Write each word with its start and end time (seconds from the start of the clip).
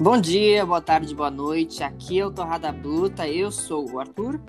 Bom 0.00 0.20
dia, 0.20 0.66
boa 0.66 0.80
tarde, 0.80 1.14
boa 1.14 1.30
noite. 1.30 1.82
Aqui 1.82 2.18
é 2.18 2.26
o 2.26 2.30
Torrada 2.30 2.72
Bruta. 2.72 3.28
Eu 3.28 3.50
sou 3.50 3.88
o 3.90 4.00
Arthur. 4.00 4.40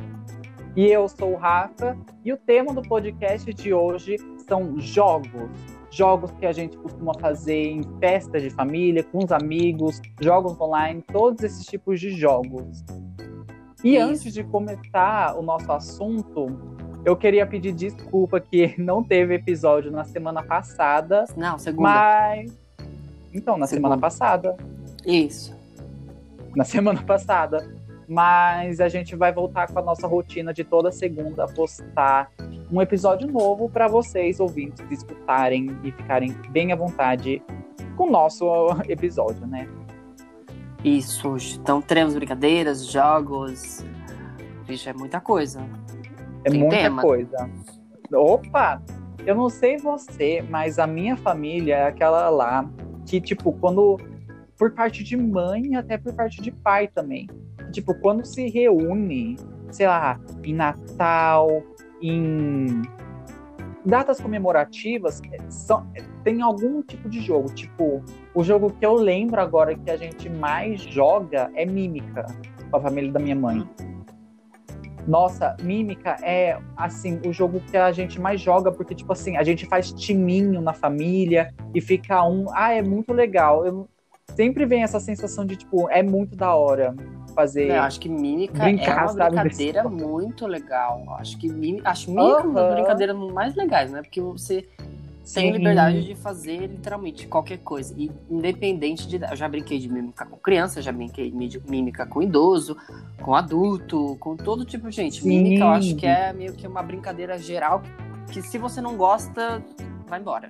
E 0.76 0.88
eu 0.88 1.08
sou 1.08 1.34
o 1.34 1.38
Rafa. 1.38 1.98
E 2.24 2.34
o 2.34 2.38
tema 2.38 2.74
do 2.74 2.82
podcast 2.82 3.54
de 3.54 3.74
hoje 3.74 4.18
são 4.48 4.80
jogos. 4.80 5.50
Jogos 5.92 6.32
que 6.32 6.46
a 6.46 6.52
gente 6.52 6.76
costuma 6.78 7.14
fazer 7.20 7.68
em 7.68 7.84
festas 8.00 8.42
de 8.42 8.50
família, 8.50 9.04
com 9.04 9.24
os 9.24 9.32
amigos, 9.32 10.02
jogos 10.20 10.60
online, 10.60 11.02
todos 11.14 11.44
esses 11.44 11.66
tipos 11.66 12.00
de 12.00 12.10
jogos. 12.10 12.84
E 13.84 13.96
Isso. 13.96 14.04
antes 14.06 14.34
de 14.34 14.44
começar 14.44 15.38
o 15.38 15.44
nosso 15.44 15.72
assunto, 15.72 16.48
eu 17.06 17.16
queria 17.16 17.46
pedir 17.46 17.72
desculpa 17.72 18.42
que 18.42 18.74
não 18.82 19.04
teve 19.04 19.36
episódio 19.36 19.92
na 19.92 20.04
semana 20.04 20.42
passada, 20.44 21.24
Não, 21.38 21.58
segunda. 21.60 21.88
mas. 21.90 22.60
Então, 23.34 23.58
na 23.58 23.68
Segunda. 23.68 23.88
semana 23.90 23.98
passada. 23.98 24.58
Isso. 25.06 25.56
na 26.56 26.64
semana 26.64 27.02
passada. 27.04 27.70
Mas 28.08 28.80
a 28.80 28.88
gente 28.88 29.16
vai 29.16 29.34
voltar 29.34 29.68
com 29.68 29.80
a 29.80 29.82
nossa 29.82 30.06
rotina 30.06 30.54
de 30.54 30.64
toda 30.64 30.92
segunda 30.92 31.48
postar 31.48 32.32
um 32.72 32.80
episódio 32.80 33.28
novo 33.28 33.68
para 33.68 33.88
vocês 33.88 34.40
ouvintes 34.40 34.86
escutarem 34.92 35.76
e 35.84 35.92
ficarem 35.92 36.32
bem 36.50 36.72
à 36.72 36.76
vontade 36.76 37.42
com 37.98 38.08
o 38.08 38.12
nosso 38.12 38.46
episódio, 38.88 39.48
né? 39.48 39.68
Isso. 40.84 41.36
Então 41.60 41.82
teremos 41.82 42.14
brincadeiras, 42.14 42.86
jogos. 42.86 43.84
Vixe, 44.68 44.88
é 44.90 44.94
muita 44.94 45.20
coisa. 45.20 45.62
É 46.44 46.52
Tem 46.52 46.60
muita 46.60 46.76
tema? 46.76 47.02
coisa. 47.02 47.50
Opa! 48.14 48.82
Eu 49.26 49.34
não 49.36 49.50
sei 49.50 49.78
você, 49.78 50.46
mas 50.48 50.78
a 50.78 50.86
minha 50.86 51.18
família 51.18 51.76
é 51.76 51.88
aquela 51.88 52.30
lá 52.30 52.70
que, 53.06 53.20
tipo, 53.20 53.52
quando. 53.54 54.00
Por 54.58 54.72
parte 54.72 55.04
de 55.04 55.18
mãe 55.18 55.68
e 55.68 55.76
até 55.76 55.98
por 55.98 56.14
parte 56.14 56.42
de 56.42 56.52
pai 56.52 56.88
também. 56.88 57.28
Tipo, 57.72 57.94
quando 57.96 58.26
se 58.26 58.48
reúne, 58.50 59.38
sei 59.72 59.88
lá, 59.88 60.20
em 60.44 60.54
Natal, 60.54 61.62
em 62.02 62.82
datas 63.86 64.20
comemorativas, 64.20 65.22
é, 65.32 65.38
são, 65.50 65.86
tem 66.24 66.42
algum 66.42 66.82
tipo 66.82 67.10
de 67.10 67.22
jogo. 67.22 67.54
Tipo, 67.54 68.04
o 68.34 68.44
jogo 68.44 68.72
que 68.72 68.86
eu 68.86 68.94
lembro 68.94 69.40
agora 69.40 69.76
que 69.76 69.90
a 69.92 69.98
gente 69.98 70.30
mais 70.30 70.82
joga 70.82 71.52
é 71.54 71.66
Mímica, 71.66 72.26
com 72.72 72.78
a 72.78 72.82
família 72.82 73.12
da 73.12 73.20
minha 73.20 73.36
mãe. 73.36 73.68
Nossa, 75.08 75.56
Mímica 75.62 76.18
é, 76.24 76.60
assim, 76.76 77.20
o 77.26 77.32
jogo 77.32 77.60
que 77.60 77.78
a 77.78 77.92
gente 77.92 78.20
mais 78.20 78.42
joga, 78.42 78.72
porque, 78.72 78.96
tipo 78.96 79.14
assim, 79.14 79.38
a 79.38 79.44
gente 79.44 79.68
faz 79.68 79.92
timinho 79.92 80.62
na 80.62 80.74
família 80.74 81.54
e 81.76 81.80
fica 81.80 82.28
um. 82.28 82.48
Ah, 82.52 82.74
é 82.74 82.82
muito 82.82 83.14
legal. 83.14 83.66
Eu 83.66 83.88
sempre 84.36 84.66
vem 84.66 84.84
essa 84.84 85.00
sensação 85.00 85.46
de, 85.46 85.56
tipo, 85.56 85.90
é 85.90 86.04
muito 86.04 86.36
da 86.36 86.56
hora 86.56 86.96
fazer. 87.36 87.70
Eu 87.70 87.82
acho 87.82 88.00
que 88.00 88.10
mímica 88.10 88.64
Brincar, 88.64 88.98
é 88.98 89.02
uma 89.02 89.08
sabe, 89.10 89.36
brincadeira 89.36 89.84
muito 89.90 90.48
legal. 90.48 91.04
Acho 91.20 91.38
que 91.38 91.52
mímica, 91.52 91.90
acho 91.90 92.10
mímica 92.10 92.44
uma 92.44 92.62
das 92.62 92.74
brincadeiras 92.74 93.16
mais 93.16 93.56
legais, 93.56 93.92
né? 93.92 94.02
Porque 94.02 94.22
você 94.22 94.68
tem 95.34 95.48
Sim. 95.48 95.52
liberdade 95.52 96.06
de 96.06 96.16
fazer 96.16 96.68
literalmente 96.68 97.28
qualquer 97.28 97.58
coisa. 97.58 97.94
E 97.98 98.12
independente 98.30 99.08
de. 99.08 99.18
Eu 99.18 99.36
já 99.36 99.50
brinquei 99.50 99.80
de 99.80 99.92
mímica 99.92 100.26
com 100.26 100.38
criança, 100.38 100.82
já 100.82 100.92
brinquei 100.92 101.32
de 101.32 101.62
mímica 101.70 102.06
com 102.06 102.22
idoso, 102.22 102.78
com 103.22 103.36
adulto, 103.36 104.16
com 104.20 104.38
todo 104.38 104.64
tipo 104.64 104.90
de 104.90 104.96
gente. 104.96 105.22
Sim. 105.22 105.28
Mímica 105.28 105.64
eu 105.64 105.70
acho 105.70 105.96
que 105.96 106.06
é 106.06 106.32
meio 106.32 106.54
que 106.54 106.66
uma 106.68 106.82
brincadeira 106.82 107.38
geral 107.38 107.82
que 108.32 108.42
se 108.42 108.58
você 108.58 108.82
não 108.82 108.96
gosta, 108.96 109.64
vai 110.08 110.20
embora. 110.20 110.50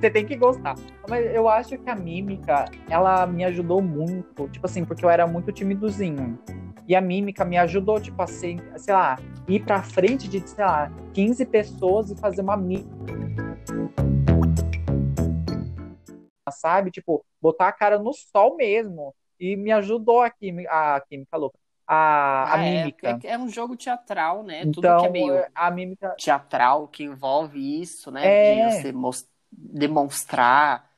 Você 0.00 0.10
tem 0.10 0.26
que 0.26 0.36
gostar. 0.36 0.74
Mas 1.08 1.34
eu 1.34 1.48
acho 1.48 1.78
que 1.78 1.88
a 1.88 1.94
mímica, 1.94 2.66
ela 2.88 3.26
me 3.26 3.44
ajudou 3.44 3.80
muito. 3.82 4.48
Tipo 4.48 4.66
assim, 4.66 4.84
porque 4.84 5.04
eu 5.04 5.10
era 5.10 5.26
muito 5.26 5.52
timidozinho. 5.52 6.38
E 6.86 6.94
a 6.94 7.00
mímica 7.00 7.44
me 7.44 7.56
ajudou, 7.56 8.00
tipo 8.00 8.20
assim, 8.20 8.58
sei 8.76 8.92
lá, 8.92 9.16
ir 9.48 9.64
pra 9.64 9.82
frente 9.82 10.28
de, 10.28 10.46
sei 10.46 10.64
lá, 10.64 10.92
15 11.14 11.46
pessoas 11.46 12.10
e 12.10 12.16
fazer 12.16 12.42
uma 12.42 12.56
mímica. 12.56 12.88
Sabe? 16.50 16.90
Tipo, 16.90 17.24
botar 17.40 17.68
a 17.68 17.72
cara 17.72 17.98
no 17.98 18.12
sol 18.12 18.56
mesmo. 18.56 19.14
E 19.40 19.56
me 19.56 19.72
ajudou 19.72 20.20
a 20.22 20.30
química, 20.30 20.70
a 20.70 21.00
química 21.00 21.36
louca. 21.36 21.58
A, 21.86 22.54
a 22.54 22.54
Ah, 22.54 22.64
é, 22.64 22.84
mímica. 22.84 23.20
é, 23.24 23.28
é 23.32 23.38
um 23.38 23.48
jogo 23.48 23.76
teatral, 23.76 24.42
né? 24.42 24.64
Tudo 24.66 24.78
então, 24.78 25.00
que 25.00 25.06
é 25.06 25.10
meio 25.10 25.46
a 25.54 25.70
mímica. 25.70 26.14
teatral 26.16 26.88
que 26.88 27.04
envolve 27.04 27.80
isso, 27.80 28.10
né? 28.10 28.26
É. 28.26 28.66
De 28.82 28.92
você 28.92 28.92
demonstrar 29.52 30.90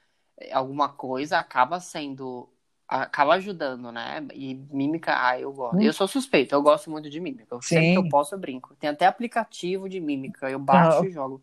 alguma 0.52 0.88
coisa 0.88 1.38
acaba 1.38 1.80
sendo. 1.80 2.48
acaba 2.88 3.34
ajudando, 3.34 3.90
né? 3.90 4.26
E 4.32 4.54
mímica, 4.54 5.12
ah, 5.26 5.38
eu 5.40 5.52
gosto. 5.52 5.76
Hum. 5.76 5.82
Eu 5.82 5.92
sou 5.92 6.06
suspeito, 6.06 6.54
eu 6.54 6.62
gosto 6.62 6.90
muito 6.90 7.10
de 7.10 7.20
mímica. 7.20 7.54
Eu 7.54 7.60
sempre 7.62 7.92
que 7.92 7.98
eu 7.98 8.08
posso, 8.08 8.34
eu 8.34 8.38
brinco. 8.38 8.74
Tem 8.76 8.90
até 8.90 9.06
aplicativo 9.06 9.88
de 9.88 10.00
mímica, 10.00 10.48
eu 10.50 10.58
baixo 10.58 11.04
e 11.04 11.10
jogo. 11.10 11.42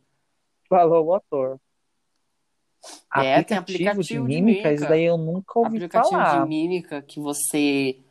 Falou 0.69 1.05
o 1.05 1.13
ator. 1.15 1.59
É, 3.15 3.41
tem 3.41 3.57
aplicativo, 3.57 4.01
aplicativo 4.01 4.03
de 4.03 4.19
de 4.27 4.41
mímica, 4.41 4.69
mímica. 4.69 4.73
isso 4.73 4.87
daí 4.87 5.03
eu 5.03 5.17
nunca 5.17 5.59
ouvi 5.59 5.77
aplicativo 5.77 6.11
falar. 6.11 6.41
de 6.43 6.49
mímica 6.49 7.01
que 7.01 7.19
você. 7.19 8.02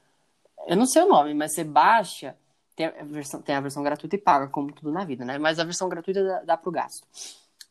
Eu 0.67 0.77
não 0.77 0.87
sei 0.87 1.03
o 1.03 1.09
nome, 1.09 1.35
mas 1.35 1.55
você 1.55 1.65
baixa. 1.65 2.37
Tem 2.75 2.87
a 2.87 3.05
versão, 3.05 3.43
tem 3.43 3.55
a 3.55 3.61
versão 3.61 3.83
gratuita 3.83 4.17
e 4.17 4.19
paga, 4.19 4.49
como 4.49 4.73
tudo 4.73 4.91
na 4.91 5.05
vida, 5.05 5.25
né? 5.25 5.39
Mas 5.39 5.59
a 5.59 5.65
versão 5.65 5.89
gratuita 5.89 6.25
dá, 6.25 6.43
dá 6.43 6.57
pro 6.57 6.71
gasto. 6.71 7.07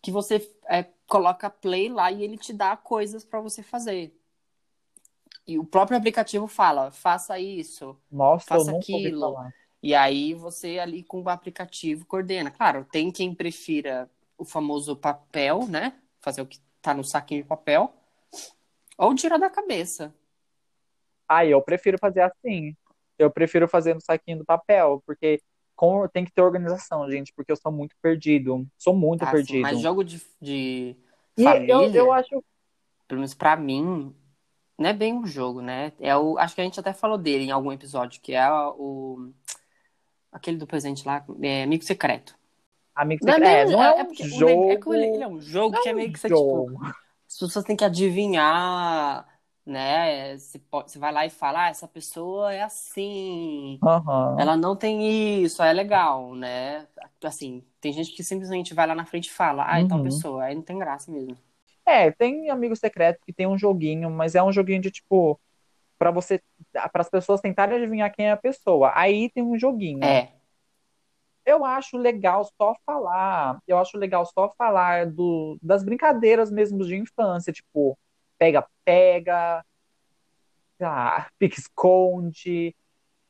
Que 0.01 0.11
você 0.11 0.49
é, 0.67 0.85
coloca 1.07 1.49
play 1.49 1.89
lá 1.89 2.11
e 2.11 2.23
ele 2.23 2.37
te 2.37 2.53
dá 2.53 2.75
coisas 2.77 3.23
pra 3.23 3.39
você 3.39 3.63
fazer. 3.63 4.15
E 5.47 5.57
o 5.57 5.65
próprio 5.65 5.97
aplicativo 5.97 6.47
fala, 6.47 6.91
faça 6.91 7.39
isso. 7.39 7.97
Nossa, 8.11 8.45
Faça 8.45 8.75
aquilo. 8.77 9.35
E 9.81 9.95
aí 9.95 10.33
você 10.33 10.77
ali 10.77 11.03
com 11.03 11.21
o 11.21 11.29
aplicativo 11.29 12.05
coordena. 12.05 12.51
Claro, 12.51 12.85
tem 12.91 13.11
quem 13.11 13.33
prefira 13.33 14.09
o 14.37 14.45
famoso 14.45 14.95
papel, 14.95 15.67
né? 15.67 15.93
Fazer 16.19 16.41
o 16.41 16.45
que 16.45 16.59
tá 16.81 16.93
no 16.93 17.03
saquinho 17.03 17.41
de 17.41 17.49
papel. 17.49 17.91
Ou 18.97 19.15
tirar 19.15 19.37
da 19.37 19.49
cabeça. 19.49 20.13
Ah, 21.27 21.45
eu 21.45 21.61
prefiro 21.61 21.97
fazer 21.97 22.21
assim. 22.21 22.75
Eu 23.23 23.31
prefiro 23.31 23.67
fazer 23.67 23.93
no 23.93 24.01
saquinho 24.01 24.39
do 24.39 24.45
papel, 24.45 25.01
porque 25.05 25.41
com- 25.75 26.07
tem 26.07 26.23
que 26.25 26.31
ter 26.31 26.41
organização, 26.41 27.09
gente, 27.09 27.33
porque 27.33 27.51
eu 27.51 27.55
sou 27.55 27.71
muito 27.71 27.95
perdido. 28.01 28.67
Sou 28.77 28.93
muito 28.95 29.23
Ah, 29.23 29.27
sim, 29.27 29.31
perdido. 29.33 29.61
mas 29.61 29.79
jogo 29.79 30.03
de, 30.03 30.21
de 30.41 30.95
família, 31.41 31.73
eu, 31.73 32.05
eu 32.05 32.13
acho. 32.13 32.43
pelo 33.07 33.19
menos 33.21 33.33
pra 33.33 33.55
mim, 33.55 34.15
não 34.77 34.89
é 34.89 34.93
bem 34.93 35.13
um 35.13 35.25
jogo, 35.25 35.61
né? 35.61 35.91
É 35.99 36.15
o, 36.15 36.37
acho 36.37 36.55
que 36.55 36.61
a 36.61 36.63
gente 36.63 36.79
até 36.79 36.93
falou 36.93 37.17
dele 37.17 37.45
em 37.45 37.51
algum 37.51 37.71
episódio, 37.71 38.21
que 38.21 38.33
é 38.33 38.49
o 38.51 39.31
aquele 40.31 40.57
do 40.57 40.65
presente 40.67 41.05
lá, 41.05 41.25
é 41.41 41.63
Amigo 41.63 41.83
Secreto. 41.83 42.35
Amigo 42.95 43.27
é, 43.27 43.33
secreto. 43.33 43.67
bem- 43.67 43.75
não 43.75 43.83
é, 43.83 43.99
é 43.99 44.03
um 44.03 44.05
porque 44.05 44.23
o 44.23 44.27
jogo. 44.27 44.71
é 44.71 44.75
que 44.77 44.89
ele, 44.89 45.05
ele 45.15 45.23
é 45.23 45.27
um 45.27 45.41
jogo 45.41 45.81
que 45.81 45.87
é 45.89 45.91
é 45.91 45.95
meio 45.95 46.11
que 46.13 46.19
você, 46.19 46.27
tipo, 46.27 46.69
as 47.27 47.37
pessoas 47.39 47.65
têm 47.65 47.75
que 47.75 47.83
adivinhar, 47.85 49.27
né? 49.71 50.37
Você, 50.37 50.59
pode, 50.59 50.91
você 50.91 50.99
vai 50.99 51.11
lá 51.11 51.25
e 51.25 51.29
fala, 51.29 51.65
ah, 51.65 51.69
essa 51.69 51.87
pessoa 51.87 52.53
é 52.53 52.61
assim, 52.61 53.79
Aham. 53.81 54.37
ela 54.39 54.57
não 54.57 54.75
tem 54.75 55.43
isso, 55.43 55.63
é 55.63 55.73
legal, 55.73 56.35
né? 56.35 56.87
Assim, 57.23 57.63
tem 57.79 57.93
gente 57.93 58.13
que 58.15 58.23
simplesmente 58.23 58.73
vai 58.73 58.87
lá 58.87 58.95
na 58.95 59.05
frente 59.05 59.27
e 59.27 59.31
fala, 59.31 59.65
ah, 59.67 59.79
é 59.79 59.83
Uhum. 59.83 60.03
pessoa, 60.03 60.43
aí 60.45 60.55
não 60.55 60.61
tem 60.61 60.77
graça 60.77 61.11
mesmo. 61.11 61.37
É, 61.85 62.11
tem 62.11 62.49
amigo 62.49 62.75
secreto 62.75 63.19
que 63.25 63.33
tem 63.33 63.47
um 63.47 63.57
joguinho, 63.57 64.09
mas 64.09 64.35
é 64.35 64.43
um 64.43 64.51
joguinho 64.51 64.81
de 64.81 64.91
tipo. 64.91 65.39
Pra 65.97 66.11
você. 66.11 66.41
Para 66.71 67.01
as 67.01 67.09
pessoas 67.09 67.41
tentarem 67.41 67.77
adivinhar 67.77 68.11
quem 68.13 68.27
é 68.27 68.31
a 68.31 68.37
pessoa. 68.37 68.91
Aí 68.95 69.29
tem 69.31 69.43
um 69.43 69.57
joguinho. 69.57 70.03
É, 70.03 70.29
Eu 71.45 71.65
acho 71.65 71.97
legal 71.97 72.43
só 72.57 72.75
falar, 72.85 73.59
eu 73.67 73.77
acho 73.77 73.97
legal 73.97 74.25
só 74.25 74.49
falar 74.57 75.07
do, 75.07 75.57
das 75.61 75.83
brincadeiras 75.83 76.51
mesmo 76.51 76.85
de 76.85 76.95
infância, 76.95 77.51
tipo, 77.51 77.97
pega-pega, 78.41 79.63
pique-esconde, 81.37 82.75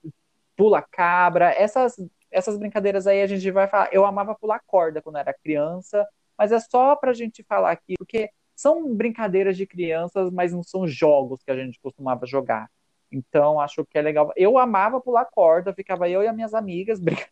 pula-cabra, 0.56 1.52
essas, 1.52 1.96
essas 2.32 2.58
brincadeiras 2.58 3.06
aí 3.08 3.22
a 3.22 3.28
gente 3.28 3.52
vai 3.52 3.68
falar. 3.68 3.90
Eu 3.92 4.06
amava 4.06 4.34
pular 4.36 4.62
corda 4.66 5.02
quando 5.02 5.18
era 5.18 5.34
criança, 5.34 6.08
mas 6.38 6.54
é 6.54 6.60
só 6.62 6.96
pra 6.96 7.12
gente 7.12 7.44
falar 7.44 7.72
aqui, 7.72 7.96
porque 7.98 8.30
são 8.56 8.96
brincadeiras 8.96 9.58
de 9.58 9.68
crianças, 9.68 10.32
mas 10.32 10.54
não 10.54 10.64
são 10.64 10.88
jogos 10.88 11.44
que 11.44 11.52
a 11.52 11.56
gente 11.58 11.78
costumava 11.82 12.26
jogar. 12.26 12.70
Então, 13.12 13.60
acho 13.60 13.86
que 13.86 13.98
é 13.98 14.02
legal. 14.02 14.32
Eu 14.38 14.58
amava 14.58 15.02
pular 15.02 15.26
corda, 15.26 15.74
ficava 15.74 16.08
eu 16.08 16.24
e 16.24 16.28
as 16.30 16.34
minhas 16.36 16.54
amigas 16.54 16.98
brinca- 17.04 17.28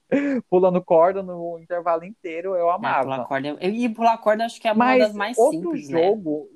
pulando 0.50 0.84
corda 0.84 1.24
no 1.24 1.58
intervalo 1.58 2.04
inteiro, 2.04 2.54
eu 2.56 2.70
é, 2.70 2.74
amava. 2.74 3.04
pular 3.04 3.26
corda. 3.26 3.48
Eu- 3.48 3.58
E 3.62 3.88
pular 3.88 4.18
corda 4.18 4.44
acho 4.44 4.60
que 4.60 4.68
é 4.68 4.74
uma 4.74 4.84
Mas 4.86 5.00
das 5.00 5.14
mais 5.14 5.38
outro 5.38 5.62
simples, 5.62 5.88
né? 5.90 6.04
jogo, 6.04 6.50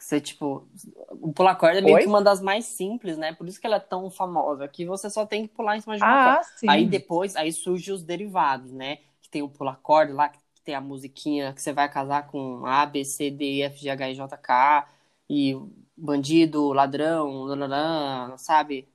Você, 0.00 0.20
tipo, 0.20 0.68
o 1.10 1.32
pular 1.32 1.56
corda 1.56 1.78
é 1.78 1.80
meio 1.82 1.98
Oi? 1.98 1.98
que 1.98 2.08
uma 2.08 2.22
das 2.22 2.40
mais 2.40 2.66
simples, 2.66 3.18
né? 3.18 3.34
Por 3.34 3.48
isso 3.48 3.60
que 3.60 3.66
ela 3.66 3.76
é 3.76 3.80
tão 3.80 4.08
famosa, 4.10 4.68
que 4.68 4.86
você 4.86 5.10
só 5.10 5.26
tem 5.26 5.46
que 5.48 5.54
pular 5.54 5.76
em 5.76 5.80
cima 5.80 5.96
de 5.98 6.04
uma 6.04 6.18
corda. 6.18 6.38
ah, 6.38 6.42
sim. 6.56 6.66
Aí 6.66 6.86
depois, 6.88 7.34
aí 7.36 7.52
surgem 7.52 7.92
os 7.94 8.02
derivados, 8.04 8.72
né? 8.72 8.98
Que 9.20 9.28
tem 9.28 9.42
o 9.42 9.48
pular 9.48 9.76
corda 9.82 10.14
lá, 10.14 10.28
que 10.28 10.38
tem 10.64 10.74
a 10.74 10.80
musiquinha 10.80 11.52
que 11.52 11.60
você 11.60 11.72
vai 11.72 11.90
casar 11.90 12.28
com 12.28 12.64
A, 12.66 12.86
B, 12.86 13.04
C, 13.04 13.30
D, 13.30 13.44
E, 13.58 13.62
F, 13.64 13.78
G, 13.78 13.90
H, 13.90 14.10
I, 14.10 14.14
J, 14.14 14.36
K. 14.38 14.88
e 15.28 15.54
bandido, 15.96 16.72
ladrão, 16.72 17.46
nananã, 17.46 18.36
sabe? 18.38 18.88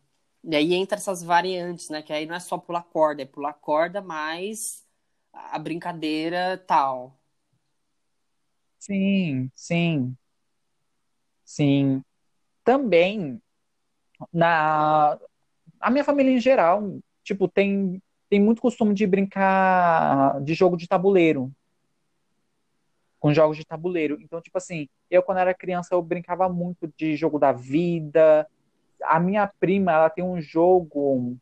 E 0.43 0.55
aí 0.55 0.73
entra 0.73 0.97
essas 0.97 1.21
variantes, 1.23 1.89
né? 1.89 2.01
Que 2.01 2.13
aí 2.13 2.25
não 2.25 2.35
é 2.35 2.39
só 2.39 2.57
pular 2.57 2.83
corda, 2.83 3.21
é 3.23 3.25
pular 3.25 3.53
corda 3.53 4.01
mais 4.01 4.85
a 5.33 5.59
brincadeira 5.59 6.57
tal. 6.67 7.17
Sim, 8.79 9.51
sim. 9.55 10.17
Sim. 11.43 12.01
Também 12.63 13.41
na 14.31 15.17
a 15.79 15.89
minha 15.91 16.03
família 16.03 16.31
em 16.31 16.39
geral, 16.39 16.97
tipo, 17.23 17.47
tem 17.47 18.01
tem 18.29 18.39
muito 18.39 18.61
costume 18.61 18.95
de 18.95 19.05
brincar 19.05 20.41
de 20.41 20.53
jogo 20.55 20.75
de 20.75 20.87
tabuleiro. 20.87 21.51
Com 23.19 23.33
jogos 23.33 23.57
de 23.57 23.63
tabuleiro. 23.63 24.17
Então, 24.21 24.41
tipo 24.41 24.57
assim, 24.57 24.87
eu 25.09 25.21
quando 25.21 25.37
era 25.37 25.53
criança 25.53 25.93
eu 25.93 26.01
brincava 26.01 26.49
muito 26.49 26.91
de 26.97 27.15
jogo 27.15 27.37
da 27.37 27.51
vida. 27.51 28.47
A 29.03 29.19
minha 29.19 29.45
prima, 29.45 29.91
ela 29.91 30.09
tem 30.09 30.23
um 30.23 30.41
jogo. 30.41 31.37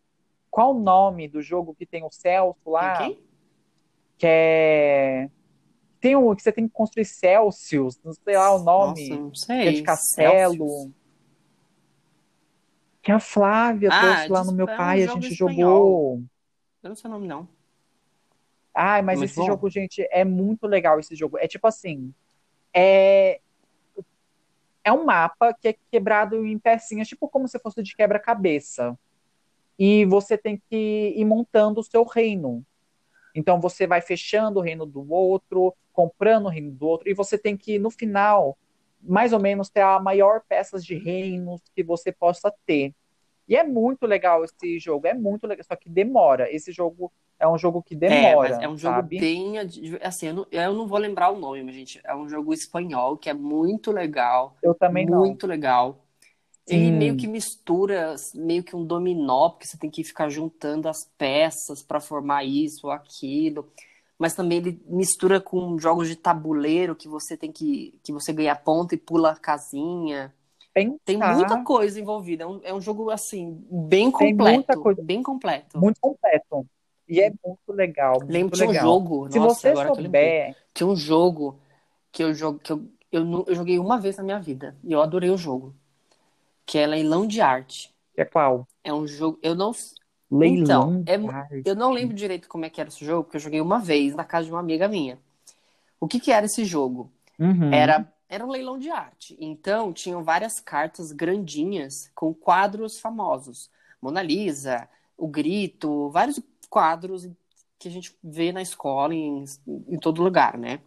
Qual 0.50 0.76
o 0.76 0.80
nome 0.80 1.30
do 1.30 1.42
jogo 1.42 1.74
que 1.74 1.86
tem 1.86 2.04
o 2.04 2.12
Celso 2.12 2.70
lá? 2.70 2.98
Quem? 2.98 3.24
Que 4.18 4.28
é 4.28 5.30
tem 6.02 6.16
um 6.16 6.36
que 6.36 6.42
você 6.42 6.52
tem 6.52 6.68
que 6.68 6.74
construir 6.74 7.06
Celsius, 7.06 8.00
não 8.04 8.12
sei 8.14 8.36
lá 8.36 8.54
o 8.56 8.64
nome. 8.64 9.10
Nossa, 9.10 9.22
não 9.22 9.30
que 9.32 9.40
sei. 9.40 9.68
é 9.68 9.72
de 9.72 9.84
castelo. 9.84 10.68
Celsius. 10.68 10.92
Que 13.02 13.12
a 13.12 13.20
Flávia 13.20 13.90
Ah, 13.92 14.00
trouxe 14.02 14.30
lá 14.30 14.44
no 14.44 14.52
meu 14.52 14.68
é 14.68 14.74
um 14.74 14.78
pai, 14.78 15.04
a 15.04 15.08
jogo 15.08 15.22
gente 15.22 15.34
espanhol. 15.34 15.56
jogou. 15.58 16.24
Eu 16.84 16.90
não 16.90 16.96
sei 16.96 17.10
o 17.10 17.14
nome, 17.14 17.28
não. 17.28 17.48
Ai, 18.74 19.02
mas 19.02 19.20
Muito 19.20 19.30
esse 19.30 19.40
bom. 19.40 19.46
jogo, 19.46 19.70
gente, 19.70 20.08
é 20.12 20.24
muito 20.24 20.66
legal 20.68 21.00
esse 21.00 21.16
jogo. 21.16 21.38
É 21.38 21.48
tipo 21.48 21.68
assim, 21.68 22.14
é 22.74 23.40
é 24.84 24.92
um 24.92 25.04
mapa 25.06 25.54
que 25.54 25.68
é 25.68 25.76
quebrado 25.92 26.44
em 26.46 26.58
pecinhas, 26.58 27.08
tipo 27.08 27.28
como 27.30 27.48
se 27.48 27.60
fosse 27.60 27.84
de 27.84 27.96
quebra-cabeça. 27.96 28.98
E 29.78 30.06
você 30.06 30.38
tem 30.38 30.62
que 30.70 31.14
ir 31.16 31.26
montando 31.26 31.80
o 31.80 31.84
seu 31.84 32.04
reino. 32.04 32.66
Então 33.34 33.60
você 33.60 33.88
vai 33.88 34.02
fechando 34.02 34.60
o 34.60 34.62
reino 34.62 34.86
do 34.86 35.12
outro, 35.12 35.74
comprando 35.94 36.46
o 36.46 36.50
reino 36.50 36.72
do 36.72 36.88
outro, 36.88 37.10
e 37.10 37.14
você 37.14 37.38
tem 37.38 37.56
que, 37.58 37.78
no 37.80 37.90
final, 37.90 38.58
mais 39.02 39.34
ou 39.34 39.40
menos 39.40 39.70
ter 39.70 39.82
a 39.82 40.00
maior 40.00 40.42
peças 40.48 40.86
de 40.86 40.96
reinos 40.96 41.62
que 41.76 41.84
você 41.84 42.12
possa 42.12 42.54
ter. 42.66 42.94
E 43.48 43.56
é 43.56 43.64
muito 43.64 44.06
legal 44.06 44.44
esse 44.46 44.80
jogo, 44.80 45.08
é 45.08 45.14
muito 45.14 45.46
legal, 45.48 45.66
só 45.66 45.76
que 45.76 45.90
demora. 45.90 46.50
Esse 46.54 46.72
jogo 46.72 47.12
é 47.38 47.48
um 47.48 47.58
jogo 47.58 47.82
que 47.82 47.96
É, 47.96 47.98
demora, 47.98 48.50
mas 48.52 48.60
é 48.64 48.70
um 48.70 48.78
jogo 48.78 48.96
sabe? 48.96 49.20
bem. 49.20 49.56
Assim, 50.02 50.28
eu 50.28 50.34
não, 50.34 50.48
eu 50.52 50.74
não 50.74 50.88
vou 50.88 51.00
lembrar 51.00 51.32
o 51.32 51.40
nome, 51.40 51.64
mas, 51.64 51.76
gente. 51.76 52.00
É 52.04 52.16
um 52.16 52.30
jogo 52.30 52.54
espanhol 52.54 53.18
que 53.18 53.30
é 53.30 53.34
muito 53.34 53.92
legal. 53.92 54.56
Eu 54.62 54.74
também 54.76 55.06
não. 55.06 55.20
muito 55.20 55.48
legal. 55.48 56.01
Ele 56.72 56.86
Sim. 56.86 56.92
meio 56.92 57.18
que 57.18 57.28
mistura, 57.28 58.16
meio 58.34 58.64
que 58.64 58.76
um 58.76 58.86
dominó, 58.86 59.50
porque 59.50 59.68
você 59.68 59.78
tem 59.78 59.90
que 59.90 60.04
ficar 60.04 60.30
juntando 60.30 60.88
as 60.88 61.06
peças 61.18 61.84
para 61.84 62.00
formar 62.00 62.46
isso 62.46 62.88
ou 62.88 62.92
aquilo. 62.94 63.70
Mas 64.18 64.36
também 64.36 64.60
ele 64.60 64.82
mistura 64.88 65.42
com 65.42 65.78
jogos 65.80 66.08
de 66.08 66.16
tabuleiro 66.16 66.96
que 66.96 67.08
você 67.10 67.36
tem 67.36 67.52
que 67.52 68.00
que 68.04 68.14
você 68.14 68.32
ganha 68.32 68.56
ponto 68.56 68.94
e 68.94 68.98
pula 68.98 69.32
a 69.32 69.36
casinha. 69.36 70.34
Tem 71.04 71.18
Pensar, 71.18 71.36
muita 71.36 71.64
coisa 71.64 72.00
envolvida. 72.00 72.44
É 72.44 72.48
um, 72.48 72.62
é 72.64 72.74
um 72.74 72.82
jogo 72.82 73.10
assim 73.10 73.66
bem 73.70 74.10
Tem 74.18 74.34
completo, 74.34 74.56
muita 74.56 74.78
coisa. 74.78 75.02
bem 75.02 75.22
completo. 75.24 75.80
muito 75.80 76.00
completo. 76.00 76.68
E 77.08 77.20
é 77.20 77.32
muito 77.46 77.74
legal, 77.74 78.22
muito 78.22 78.32
Lembro 78.34 78.56
tinha 78.56 78.70
um 78.70 78.74
jogo, 78.74 79.28
Se 79.30 79.40
nossa, 79.40 79.68
você 79.68 79.70
agora 79.70 79.94
souber, 79.96 80.56
Tinha 80.74 80.88
um 80.88 80.96
jogo 80.96 81.60
que 82.12 82.24
eu 82.24 82.34
jogo 82.34 82.60
que 82.60 82.72
eu, 82.72 82.88
eu, 83.12 83.46
eu 83.48 83.56
joguei 83.56 83.80
uma 83.80 84.00
vez 84.00 84.18
na 84.18 84.24
minha 84.24 84.40
vida 84.40 84.78
e 84.84 84.94
eu 84.94 85.02
adorei 85.02 85.30
o 85.30 85.38
jogo, 85.38 85.76
que 86.66 86.78
é 86.78 86.88
Leilão 86.88 87.28
de 87.28 87.42
Arte. 87.42 87.94
é 88.16 88.26
qual? 88.26 88.68
É 88.84 88.94
um 88.94 89.08
jogo, 89.08 89.40
eu 89.44 89.56
não 89.56 89.72
Leilão 90.32 90.90
Então, 90.90 91.04
é 91.06 91.18
de 91.20 91.28
mu- 91.28 91.30
arte. 91.30 91.64
eu 91.66 91.76
não 91.76 91.92
lembro 91.92 92.16
direito 92.16 92.48
como 92.50 92.66
é 92.66 92.70
que 92.70 92.82
era 92.82 92.90
esse 92.90 93.06
jogo, 93.06 93.26
porque 93.26 93.38
eu 93.38 93.42
joguei 93.42 93.62
uma 93.62 93.80
vez 93.80 94.16
na 94.16 94.24
casa 94.26 94.46
de 94.48 94.52
uma 94.54 94.60
amiga 94.62 94.88
minha. 94.88 95.20
O 96.00 96.08
que 96.08 96.20
que 96.20 96.32
era 96.32 96.46
esse 96.48 96.66
jogo? 96.66 97.12
Uhum. 97.40 97.72
Era 97.72 98.12
era 98.30 98.46
um 98.46 98.50
leilão 98.52 98.80
de 98.80 98.90
arte. 98.90 99.38
Então, 99.40 99.94
tinham 99.94 100.24
várias 100.24 100.60
cartas 100.60 101.12
grandinhas 101.12 102.12
com 102.16 102.34
quadros 102.34 103.00
famosos. 103.00 103.70
Mona 104.02 104.22
Lisa, 104.24 104.90
O 105.18 105.28
Grito, 105.28 106.10
vários 106.12 106.42
quadros 106.70 107.30
que 107.80 107.88
a 107.90 107.92
gente 107.92 108.18
vê 108.24 108.52
na 108.52 108.62
escola, 108.62 109.14
em, 109.16 109.46
em 109.68 110.00
todo 110.00 110.24
lugar, 110.24 110.58
né? 110.58 110.82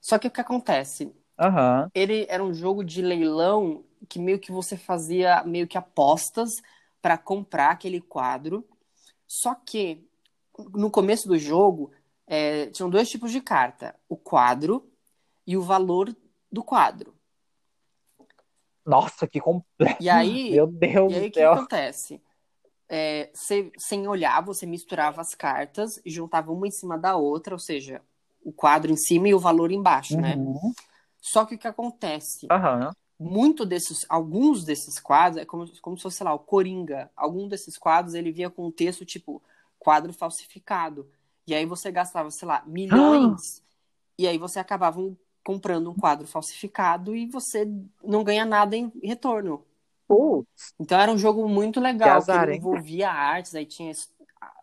Só 0.00 0.18
que 0.18 0.28
o 0.28 0.30
que 0.30 0.40
acontece? 0.40 1.12
Aham. 1.38 1.90
Ele 1.94 2.26
era 2.28 2.42
um 2.42 2.54
jogo 2.54 2.84
de 2.84 3.02
leilão 3.02 3.84
que 4.08 4.18
meio 4.18 4.38
que 4.38 4.52
você 4.52 4.76
fazia 4.76 5.42
meio 5.44 5.66
que 5.66 5.78
apostas 5.78 6.50
para 7.00 7.18
comprar 7.18 7.70
aquele 7.70 8.00
quadro. 8.00 8.66
Só 9.26 9.54
que 9.54 10.06
no 10.74 10.90
começo 10.90 11.26
do 11.26 11.38
jogo 11.38 11.90
é, 12.26 12.66
tinham 12.66 12.90
dois 12.90 13.08
tipos 13.08 13.32
de 13.32 13.40
carta: 13.40 13.94
o 14.08 14.16
quadro 14.16 14.90
e 15.46 15.56
o 15.56 15.62
valor 15.62 16.14
do 16.50 16.62
quadro. 16.62 17.14
Nossa, 18.84 19.26
que 19.26 19.40
complexo. 19.40 20.02
E 20.02 20.08
aí, 20.08 20.50
Meu 20.52 20.66
Deus 20.66 21.12
e 21.12 21.14
aí 21.14 21.20
o 21.20 21.24
do 21.24 21.24
que 21.24 21.30
que 21.30 21.40
céu. 21.40 21.52
acontece? 21.52 22.22
É, 22.88 23.30
você, 23.32 23.72
sem 23.78 24.06
olhar, 24.06 24.44
você 24.44 24.66
misturava 24.66 25.20
as 25.20 25.34
cartas 25.34 25.98
e 26.04 26.10
juntava 26.10 26.52
uma 26.52 26.66
em 26.66 26.70
cima 26.70 26.98
da 26.98 27.16
outra, 27.16 27.54
ou 27.54 27.58
seja, 27.58 28.02
o 28.44 28.52
quadro 28.52 28.92
em 28.92 28.96
cima 28.96 29.28
e 29.28 29.34
o 29.34 29.38
valor 29.38 29.72
embaixo, 29.72 30.20
né? 30.20 30.34
Uhum. 30.36 30.74
Só 31.18 31.46
que 31.46 31.54
o 31.54 31.58
que 31.58 31.68
acontece? 31.68 32.46
Aham. 32.50 32.92
Muito 33.22 33.64
desses, 33.66 34.04
alguns 34.08 34.64
desses 34.64 34.98
quadros, 35.00 35.42
é 35.42 35.44
como, 35.46 35.66
como 35.80 35.96
se 35.96 36.02
fosse, 36.02 36.18
sei 36.18 36.24
lá, 36.24 36.34
o 36.34 36.38
Coringa. 36.38 37.10
Algum 37.16 37.48
desses 37.48 37.78
quadros 37.78 38.14
ele 38.14 38.32
vinha 38.32 38.50
com 38.50 38.66
um 38.66 38.72
texto 38.72 39.04
tipo 39.04 39.42
quadro 39.78 40.12
falsificado. 40.12 41.08
E 41.46 41.54
aí 41.54 41.66
você 41.66 41.90
gastava, 41.92 42.30
sei 42.30 42.46
lá, 42.48 42.62
milhões. 42.66 43.62
e 44.18 44.26
aí 44.28 44.38
você 44.38 44.58
acabava 44.60 45.00
um- 45.00 45.16
comprando 45.44 45.90
um 45.90 45.94
quadro 45.96 46.26
falsificado 46.26 47.16
e 47.16 47.26
você 47.26 47.66
não 48.04 48.24
ganha 48.24 48.44
nada 48.46 48.76
em 48.76 48.92
retorno. 49.02 49.64
Putz. 50.06 50.74
Então 50.78 50.98
era 51.00 51.10
um 51.12 51.18
jogo 51.18 51.48
muito 51.48 51.80
Que 52.00 52.08
legal, 52.08 52.08
azar, 52.08 52.26
que 52.26 52.44
ele 52.44 52.50
hein? 52.50 52.58
envolvia 52.58 53.10
artes, 53.10 53.54
aí 53.54 53.66
tinha 53.66 53.92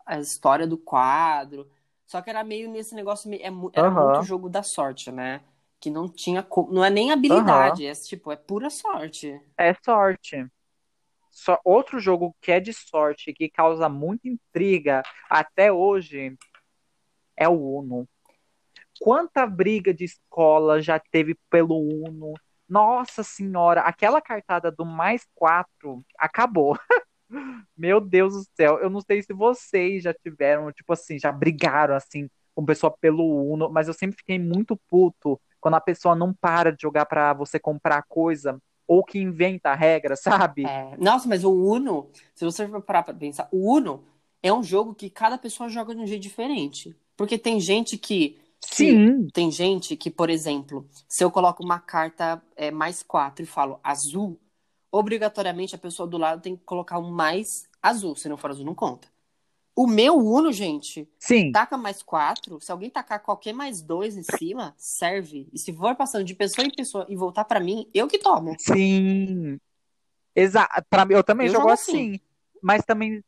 a 0.06 0.18
história 0.20 0.66
do 0.66 0.76
quadro. 0.78 1.70
Só 2.06 2.20
que 2.20 2.30
era 2.30 2.44
meio 2.44 2.70
nesse 2.70 2.94
negócio, 2.94 3.32
é 3.32 3.50
era 3.72 3.90
Aham. 3.90 3.90
muito 3.90 4.22
jogo 4.22 4.48
da 4.48 4.62
sorte, 4.62 5.10
né? 5.12 5.40
Que 5.80 5.90
não 5.90 6.08
tinha, 6.08 6.42
co- 6.42 6.68
não 6.70 6.84
é 6.84 6.90
nem 6.90 7.10
habilidade, 7.10 7.86
é 7.86 7.92
tipo, 7.92 8.30
é 8.30 8.36
pura 8.36 8.68
sorte. 8.68 9.40
É 9.56 9.74
sorte. 9.82 10.46
Só 11.30 11.58
outro 11.64 11.98
jogo 11.98 12.36
que 12.40 12.52
é 12.52 12.60
de 12.60 12.72
sorte, 12.72 13.32
que 13.32 13.48
causa 13.48 13.88
muita 13.88 14.28
intriga 14.28 15.02
até 15.28 15.72
hoje, 15.72 16.36
é 17.36 17.48
o 17.48 17.78
Uno. 17.78 18.06
Quanta 19.00 19.46
briga 19.46 19.94
de 19.94 20.04
escola 20.04 20.82
já 20.82 20.98
teve 20.98 21.34
pelo 21.48 21.78
Uno? 21.78 22.34
Nossa 22.68 23.22
senhora, 23.22 23.80
aquela 23.80 24.20
cartada 24.20 24.70
do 24.70 24.84
mais 24.84 25.26
quatro 25.34 26.04
acabou. 26.18 26.78
Meu 27.76 28.00
Deus 28.00 28.34
do 28.34 28.44
céu, 28.54 28.78
eu 28.80 28.90
não 28.90 29.00
sei 29.00 29.22
se 29.22 29.32
vocês 29.32 30.02
já 30.02 30.12
tiveram, 30.12 30.70
tipo 30.72 30.92
assim, 30.92 31.18
já 31.18 31.32
brigaram 31.32 31.94
assim 31.94 32.28
com 32.54 32.64
pessoa 32.64 32.94
pelo 33.00 33.24
Uno, 33.52 33.70
mas 33.70 33.88
eu 33.88 33.94
sempre 33.94 34.16
fiquei 34.18 34.38
muito 34.38 34.76
puto 34.88 35.40
quando 35.60 35.74
a 35.74 35.80
pessoa 35.80 36.14
não 36.14 36.32
para 36.32 36.72
de 36.72 36.82
jogar 36.82 37.06
pra 37.06 37.32
você 37.32 37.58
comprar 37.58 38.02
coisa 38.08 38.58
ou 38.86 39.04
que 39.04 39.18
inventa 39.18 39.70
a 39.70 39.74
regra, 39.74 40.16
sabe? 40.16 40.64
É, 40.66 40.96
Nossa, 40.96 41.28
mas 41.28 41.44
o 41.44 41.52
Uno, 41.52 42.10
se 42.34 42.44
você 42.44 42.66
for 42.68 42.82
parar 42.82 43.02
pra 43.02 43.14
pensar, 43.14 43.48
o 43.52 43.72
Uno 43.76 44.04
é 44.42 44.52
um 44.52 44.62
jogo 44.62 44.94
que 44.94 45.10
cada 45.10 45.38
pessoa 45.38 45.68
joga 45.68 45.94
de 45.94 46.00
um 46.00 46.06
jeito 46.06 46.22
diferente. 46.22 46.96
Porque 47.16 47.38
tem 47.38 47.60
gente 47.60 47.96
que. 47.98 48.38
que- 48.60 48.66
Sim, 48.74 49.28
Tem 49.32 49.50
gente 49.50 49.96
que, 49.96 50.10
por 50.10 50.28
exemplo, 50.28 50.88
se 51.08 51.22
eu 51.22 51.30
coloco 51.30 51.62
uma 51.62 51.78
carta 51.78 52.42
é, 52.56 52.70
mais 52.70 53.00
quatro 53.02 53.44
e 53.44 53.46
falo 53.46 53.78
azul, 53.82 54.40
obrigatoriamente 54.90 55.74
a 55.74 55.78
pessoa 55.78 56.08
do 56.08 56.18
lado 56.18 56.42
tem 56.42 56.56
que 56.56 56.64
colocar 56.64 56.98
um 56.98 57.10
mais 57.10 57.68
azul. 57.82 58.16
Se 58.16 58.28
não 58.28 58.36
for 58.36 58.50
azul, 58.50 58.64
não 58.64 58.74
conta. 58.74 59.08
O 59.74 59.86
meu 59.86 60.16
Uno, 60.18 60.52
gente, 60.52 61.08
sim. 61.18 61.52
taca 61.52 61.76
mais 61.78 62.02
quatro. 62.02 62.60
Se 62.60 62.70
alguém 62.70 62.90
tacar 62.90 63.22
qualquer 63.22 63.52
mais 63.52 63.80
dois 63.80 64.16
em 64.16 64.22
cima, 64.22 64.74
serve. 64.76 65.48
E 65.52 65.58
se 65.58 65.72
for 65.72 65.94
passando 65.94 66.24
de 66.24 66.34
pessoa 66.34 66.66
em 66.66 66.70
pessoa 66.70 67.06
e 67.08 67.16
voltar 67.16 67.44
pra 67.44 67.60
mim, 67.60 67.88
eu 67.94 68.06
que 68.06 68.18
tomo. 68.18 68.54
Sim. 68.58 69.58
Exato. 70.34 70.84
Pra 70.90 71.04
mim, 71.04 71.14
eu 71.14 71.24
também 71.24 71.46
Eu 71.46 71.52
jogo 71.52 71.62
jogo 71.62 71.72
assim. 71.74 72.10
assim. 72.14 72.20
Mas 72.62 72.84
também, 72.84 73.24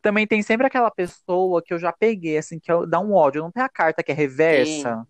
também 0.00 0.26
tem 0.26 0.42
sempre 0.42 0.66
aquela 0.66 0.90
pessoa 0.90 1.62
que 1.62 1.74
eu 1.74 1.78
já 1.78 1.92
peguei, 1.92 2.38
assim, 2.38 2.58
que 2.60 2.70
eu- 2.70 2.86
dá 2.86 3.00
um 3.00 3.12
ódio. 3.12 3.42
Não 3.42 3.50
tem 3.50 3.62
a 3.62 3.68
carta 3.68 4.02
que 4.02 4.12
é 4.12 4.14
reversa. 4.14 5.06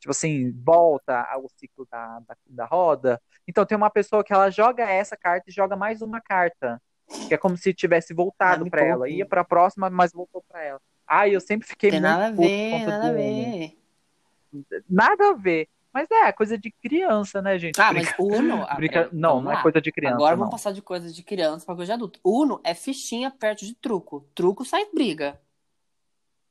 Tipo 0.00 0.10
assim, 0.12 0.52
volta 0.62 1.22
ao 1.22 1.48
ciclo 1.56 1.86
da, 1.90 2.20
da, 2.20 2.36
da 2.46 2.64
roda. 2.66 3.20
Então 3.48 3.64
tem 3.66 3.76
uma 3.76 3.90
pessoa 3.90 4.22
que 4.24 4.32
ela 4.32 4.50
joga 4.50 4.84
essa 4.84 5.16
carta 5.16 5.48
e 5.48 5.52
joga 5.52 5.76
mais 5.76 6.02
uma 6.02 6.20
carta. 6.20 6.80
Que 7.28 7.34
é 7.34 7.38
como 7.38 7.56
se 7.56 7.72
tivesse 7.72 8.12
voltado 8.12 8.68
pra 8.70 8.84
ela. 8.84 9.08
Ia 9.08 9.26
pra 9.26 9.44
próxima, 9.44 9.88
mas 9.90 10.12
voltou 10.12 10.42
pra 10.48 10.62
ela. 10.62 10.80
Ai, 11.06 11.34
eu 11.34 11.40
sempre 11.40 11.66
fiquei 11.66 11.90
Tem 11.90 12.00
muito 12.00 12.10
nada 12.12 12.26
a 12.26 12.30
ver, 12.30 12.86
nada 12.86 13.08
a 13.08 13.12
ver. 13.12 13.78
Nada 14.88 15.28
a 15.30 15.32
ver. 15.34 15.68
Mas 15.92 16.08
é, 16.10 16.32
coisa 16.32 16.58
de 16.58 16.72
criança, 16.72 17.40
né, 17.40 17.56
gente? 17.58 17.80
Ah, 17.80 17.92
mas 17.92 18.12
Uno. 18.18 18.66
Brinca- 18.76 19.04
peraí, 19.04 19.08
Não, 19.12 19.40
não 19.40 19.52
é 19.52 19.62
coisa 19.62 19.80
de 19.80 19.92
criança. 19.92 20.16
Agora 20.16 20.34
vamos 20.36 20.50
passar 20.50 20.72
de 20.72 20.82
coisa 20.82 21.10
de 21.12 21.22
criança 21.22 21.64
pra 21.64 21.74
coisa 21.76 21.90
de 21.90 21.94
adulto. 21.94 22.18
Uno 22.24 22.60
é 22.64 22.74
fichinha 22.74 23.30
perto 23.30 23.64
de 23.64 23.74
truco. 23.74 24.26
Truco 24.34 24.64
sai 24.64 24.86
briga. 24.92 25.40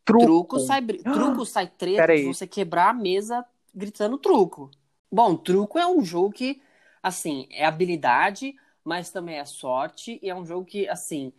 Truco. 0.05 0.25
Truco 0.25 0.59
sai 0.59 0.81
briga. 0.81 1.11
Truco 1.11 1.45
sai 1.45 1.67
treta 1.67 1.97
Peraí. 1.97 2.21
de 2.21 2.27
você 2.33 2.47
quebrar 2.47 2.89
a 2.89 2.93
mesa 2.93 3.43
gritando 3.75 4.17
truco. 4.17 4.69
Bom, 5.11 5.35
truco 5.35 5.77
é 5.77 5.85
um 5.87 6.03
jogo 6.03 6.31
que, 6.31 6.61
assim, 7.01 7.47
é 7.51 7.65
habilidade, 7.65 8.55
mas 8.83 9.11
também 9.11 9.37
é 9.39 9.45
sorte. 9.45 10.19
E 10.21 10.29
é 10.29 10.35
um 10.35 10.45
jogo 10.45 10.65
que, 10.65 10.87
assim, 10.89 11.33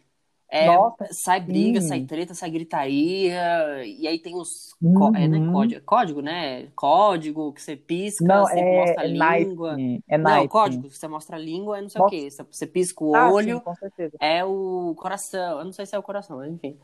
é, 0.50 0.66
Nossa, 0.66 1.08
sai 1.10 1.40
briga, 1.40 1.80
sim. 1.80 1.82
sai 1.82 2.02
treta, 2.02 2.34
sai 2.34 2.50
gritaria. 2.50 3.84
E 3.86 4.06
aí 4.08 4.18
tem 4.20 4.36
os. 4.36 4.74
có- 4.92 5.12
É, 5.14 5.28
né, 5.28 5.40
Uhum. 5.40 5.46
código, 5.46 5.84
código, 5.84 6.22
né? 6.22 6.68
Código 6.76 7.52
que 7.52 7.62
você 7.62 7.76
pisca, 7.76 8.28
Não, 8.28 8.46
você 8.46 8.62
é, 8.62 8.64
mostra 8.70 9.02
a 9.02 9.06
língua. 9.06 9.84
É 10.08 10.18
Não, 10.18 10.46
código, 10.48 10.90
você 10.90 11.08
mostra 11.08 11.36
a 11.36 11.38
língua, 11.38 11.78
é 11.78 11.82
não 11.82 11.88
sei 11.88 12.00
Nossa. 12.00 12.02
o 12.02 12.04
quê. 12.06 12.30
Você- 12.30 12.66
pisca 12.66 13.04
o 13.04 13.08
Ah, 13.12 13.32
olho, 13.32 13.60
sim, 13.60 13.62
é 14.20 14.44
o 14.44 14.94
coração. 14.96 15.58
Eu 15.60 15.64
não 15.66 15.72
sei 15.72 15.86
se 15.86 15.94
é 15.96 15.98
o 15.98 16.02
coração, 16.02 16.38
mas 16.38 16.52
enfim. 16.52 16.78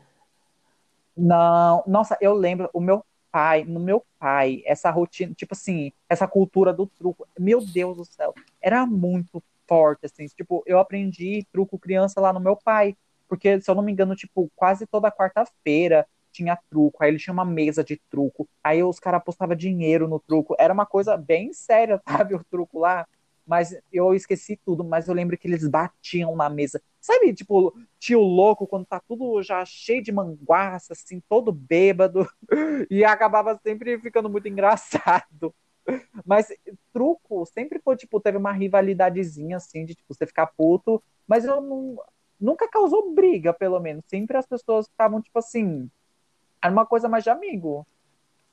Não, 1.15 1.83
nossa, 1.87 2.17
eu 2.21 2.33
lembro, 2.33 2.69
o 2.73 2.79
meu 2.79 3.03
pai, 3.31 3.63
no 3.65 3.79
meu 3.79 4.03
pai, 4.17 4.61
essa 4.65 4.89
rotina, 4.91 5.33
tipo 5.33 5.53
assim, 5.53 5.91
essa 6.09 6.27
cultura 6.27 6.73
do 6.73 6.87
truco, 6.87 7.27
meu 7.37 7.61
Deus 7.65 7.97
do 7.97 8.05
céu, 8.05 8.33
era 8.61 8.85
muito 8.85 9.43
forte, 9.71 10.05
assim, 10.05 10.25
tipo, 10.25 10.61
eu 10.65 10.77
aprendi 10.79 11.47
truco 11.49 11.79
criança 11.79 12.19
lá 12.19 12.33
no 12.33 12.41
meu 12.41 12.57
pai, 12.57 12.93
porque, 13.29 13.61
se 13.61 13.71
eu 13.71 13.75
não 13.75 13.81
me 13.81 13.93
engano, 13.93 14.13
tipo, 14.17 14.51
quase 14.53 14.85
toda 14.85 15.09
quarta-feira 15.09 16.05
tinha 16.29 16.59
truco, 16.69 17.01
aí 17.01 17.09
ele 17.09 17.17
tinha 17.17 17.33
uma 17.33 17.45
mesa 17.45 17.81
de 17.81 17.95
truco, 18.09 18.49
aí 18.61 18.83
os 18.83 18.99
caras 18.99 19.19
apostavam 19.19 19.55
dinheiro 19.55 20.09
no 20.09 20.19
truco, 20.19 20.55
era 20.59 20.73
uma 20.73 20.85
coisa 20.85 21.15
bem 21.15 21.53
séria, 21.53 22.01
sabe, 22.05 22.35
o 22.35 22.43
truco 22.43 22.79
lá, 22.79 23.07
mas 23.47 23.73
eu 23.93 24.13
esqueci 24.13 24.59
tudo, 24.65 24.83
mas 24.83 25.07
eu 25.07 25.13
lembro 25.13 25.37
que 25.37 25.47
eles 25.47 25.65
batiam 25.65 26.35
na 26.35 26.49
mesa, 26.49 26.81
sabe, 26.99 27.33
tipo, 27.33 27.73
tio 27.97 28.19
louco, 28.19 28.67
quando 28.67 28.85
tá 28.85 28.99
tudo 29.07 29.41
já 29.41 29.63
cheio 29.63 30.03
de 30.03 30.11
manguaça, 30.11 30.91
assim, 30.91 31.21
todo 31.29 31.49
bêbado, 31.53 32.27
e 32.91 33.05
acabava 33.05 33.57
sempre 33.63 33.97
ficando 33.99 34.29
muito 34.29 34.49
engraçado. 34.49 35.53
Mas 36.25 36.47
truco 36.93 37.45
sempre 37.45 37.79
foi, 37.79 37.95
tipo, 37.95 38.19
teve 38.19 38.37
uma 38.37 38.51
rivalidadezinha, 38.51 39.57
assim, 39.57 39.85
de, 39.85 39.95
tipo, 39.95 40.13
você 40.13 40.25
ficar 40.25 40.47
puto, 40.47 41.01
mas 41.27 41.45
eu 41.45 41.61
não, 41.61 41.97
nunca 42.39 42.67
causou 42.69 43.13
briga, 43.13 43.53
pelo 43.53 43.79
menos. 43.79 44.03
Sempre 44.07 44.37
as 44.37 44.45
pessoas 44.45 44.87
ficavam, 44.87 45.21
tipo 45.21 45.37
assim, 45.37 45.89
era 46.61 46.71
uma 46.71 46.85
coisa 46.85 47.09
mais 47.09 47.23
de 47.23 47.29
amigo. 47.29 47.85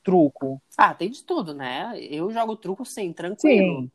Truco. 0.02 0.62
Ah, 0.76 0.94
tem 0.94 1.10
de 1.10 1.22
tudo, 1.22 1.52
né? 1.52 1.92
Eu 2.00 2.30
jogo 2.30 2.56
truco 2.56 2.84
sim, 2.84 3.12
tranquilo. 3.12 3.82
Sim. 3.82 3.90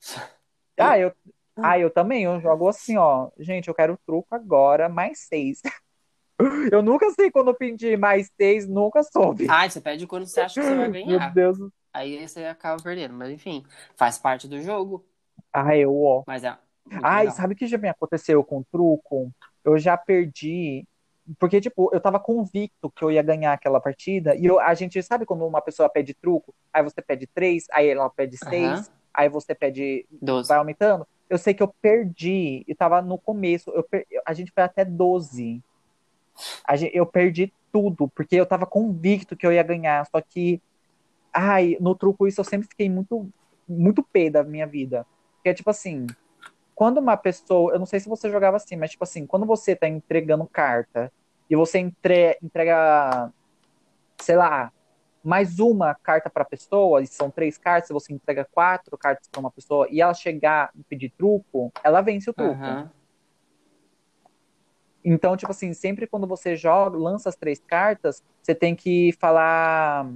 Ah, 0.80 0.96
eu, 0.96 1.12
ah, 1.56 1.76
eu 1.76 1.90
também, 1.90 2.22
eu 2.22 2.40
jogo 2.40 2.68
assim, 2.68 2.96
ó. 2.96 3.30
Gente, 3.36 3.66
eu 3.66 3.74
quero 3.74 3.98
truco 4.06 4.32
agora, 4.32 4.88
mais 4.88 5.26
seis. 5.26 5.60
Eu 6.72 6.82
nunca 6.82 7.10
sei 7.10 7.32
quando 7.32 7.48
eu 7.48 7.54
pedir 7.54 7.98
mais 7.98 8.30
seis, 8.36 8.64
nunca 8.64 9.02
soube. 9.02 9.48
Ah, 9.50 9.68
você 9.68 9.80
pede 9.80 10.06
quando 10.06 10.24
você 10.24 10.40
acha 10.40 10.60
que 10.60 10.64
você 10.64 10.76
vai 10.76 10.88
Meu 10.88 11.04
ganhar. 11.04 11.34
Deus. 11.34 11.58
Aí 11.92 12.26
você 12.26 12.44
acaba 12.44 12.82
perdendo. 12.82 13.14
Mas 13.14 13.30
enfim, 13.30 13.64
faz 13.96 14.18
parte 14.18 14.46
do 14.48 14.60
jogo. 14.60 15.04
Ah, 15.52 15.76
eu, 15.76 15.94
ó. 16.02 16.22
Mas 16.26 16.44
é. 16.44 16.56
Ai, 17.02 17.24
legal. 17.24 17.36
sabe 17.36 17.54
o 17.54 17.56
que 17.56 17.66
já 17.66 17.78
me 17.78 17.88
aconteceu 17.88 18.42
com 18.44 18.62
truco? 18.62 19.30
Eu 19.64 19.78
já 19.78 19.96
perdi. 19.96 20.86
Porque, 21.38 21.60
tipo, 21.60 21.90
eu 21.92 22.00
tava 22.00 22.18
convicto 22.18 22.90
que 22.90 23.04
eu 23.04 23.10
ia 23.10 23.22
ganhar 23.22 23.52
aquela 23.52 23.80
partida. 23.80 24.34
E 24.34 24.46
eu- 24.46 24.58
a 24.58 24.72
gente 24.72 25.02
sabe 25.02 25.26
quando 25.26 25.46
uma 25.46 25.60
pessoa 25.60 25.88
pede 25.88 26.14
truco, 26.14 26.54
aí 26.72 26.82
você 26.82 27.02
pede 27.02 27.26
três, 27.26 27.66
aí 27.70 27.88
ela 27.88 28.08
pede 28.08 28.38
seis, 28.38 28.88
Aham. 28.88 28.88
aí 29.12 29.28
você 29.28 29.54
pede. 29.54 30.06
Doze. 30.22 30.48
Vai 30.48 30.56
aumentando. 30.58 31.06
Eu 31.28 31.36
sei 31.36 31.52
que 31.52 31.62
eu 31.62 31.68
perdi. 31.82 32.64
Eu 32.66 32.74
tava 32.74 33.02
no 33.02 33.18
começo. 33.18 33.70
Eu 33.72 33.82
per- 33.82 34.06
A 34.24 34.32
gente 34.32 34.50
foi 34.50 34.62
até 34.62 34.84
12. 34.86 35.62
A 36.64 36.76
gente... 36.76 36.96
Eu 36.96 37.04
perdi 37.04 37.52
tudo, 37.70 38.08
porque 38.08 38.36
eu 38.36 38.46
tava 38.46 38.64
convicto 38.64 39.36
que 39.36 39.46
eu 39.46 39.52
ia 39.52 39.62
ganhar. 39.62 40.06
Só 40.06 40.20
que. 40.22 40.62
Ai, 41.40 41.76
no 41.78 41.94
truco 41.94 42.26
isso 42.26 42.40
eu 42.40 42.44
sempre 42.44 42.66
fiquei 42.66 42.90
muito, 42.90 43.30
muito 43.68 44.02
pé 44.02 44.28
da 44.28 44.42
minha 44.42 44.66
vida. 44.66 45.06
Porque, 45.36 45.54
tipo 45.54 45.70
assim, 45.70 46.04
quando 46.74 46.98
uma 46.98 47.16
pessoa, 47.16 47.72
eu 47.72 47.78
não 47.78 47.86
sei 47.86 48.00
se 48.00 48.08
você 48.08 48.28
jogava 48.28 48.56
assim, 48.56 48.74
mas 48.74 48.90
tipo 48.90 49.04
assim, 49.04 49.24
quando 49.24 49.46
você 49.46 49.76
tá 49.76 49.86
entregando 49.86 50.44
carta 50.48 51.12
e 51.48 51.54
você 51.54 51.78
entre, 51.78 52.36
entrega, 52.42 53.32
sei 54.20 54.34
lá, 54.34 54.72
mais 55.22 55.60
uma 55.60 55.94
carta 55.94 56.28
pra 56.28 56.44
pessoa, 56.44 57.02
e 57.02 57.06
são 57.06 57.30
três 57.30 57.56
cartas, 57.56 57.90
você 57.90 58.12
entrega 58.12 58.44
quatro 58.50 58.98
cartas 58.98 59.28
pra 59.28 59.38
uma 59.38 59.50
pessoa, 59.50 59.86
e 59.92 60.00
ela 60.00 60.14
chegar 60.14 60.70
e 60.74 60.82
pedir 60.82 61.12
truco, 61.16 61.72
ela 61.84 62.00
vence 62.00 62.28
o 62.28 62.34
truco. 62.34 62.52
Aham. 62.52 62.90
Então, 65.04 65.36
tipo 65.36 65.52
assim, 65.52 65.72
sempre 65.72 66.08
quando 66.08 66.26
você 66.26 66.56
joga, 66.56 66.98
lança 66.98 67.28
as 67.28 67.36
três 67.36 67.60
cartas, 67.60 68.24
você 68.42 68.56
tem 68.56 68.74
que 68.74 69.12
falar. 69.20 70.12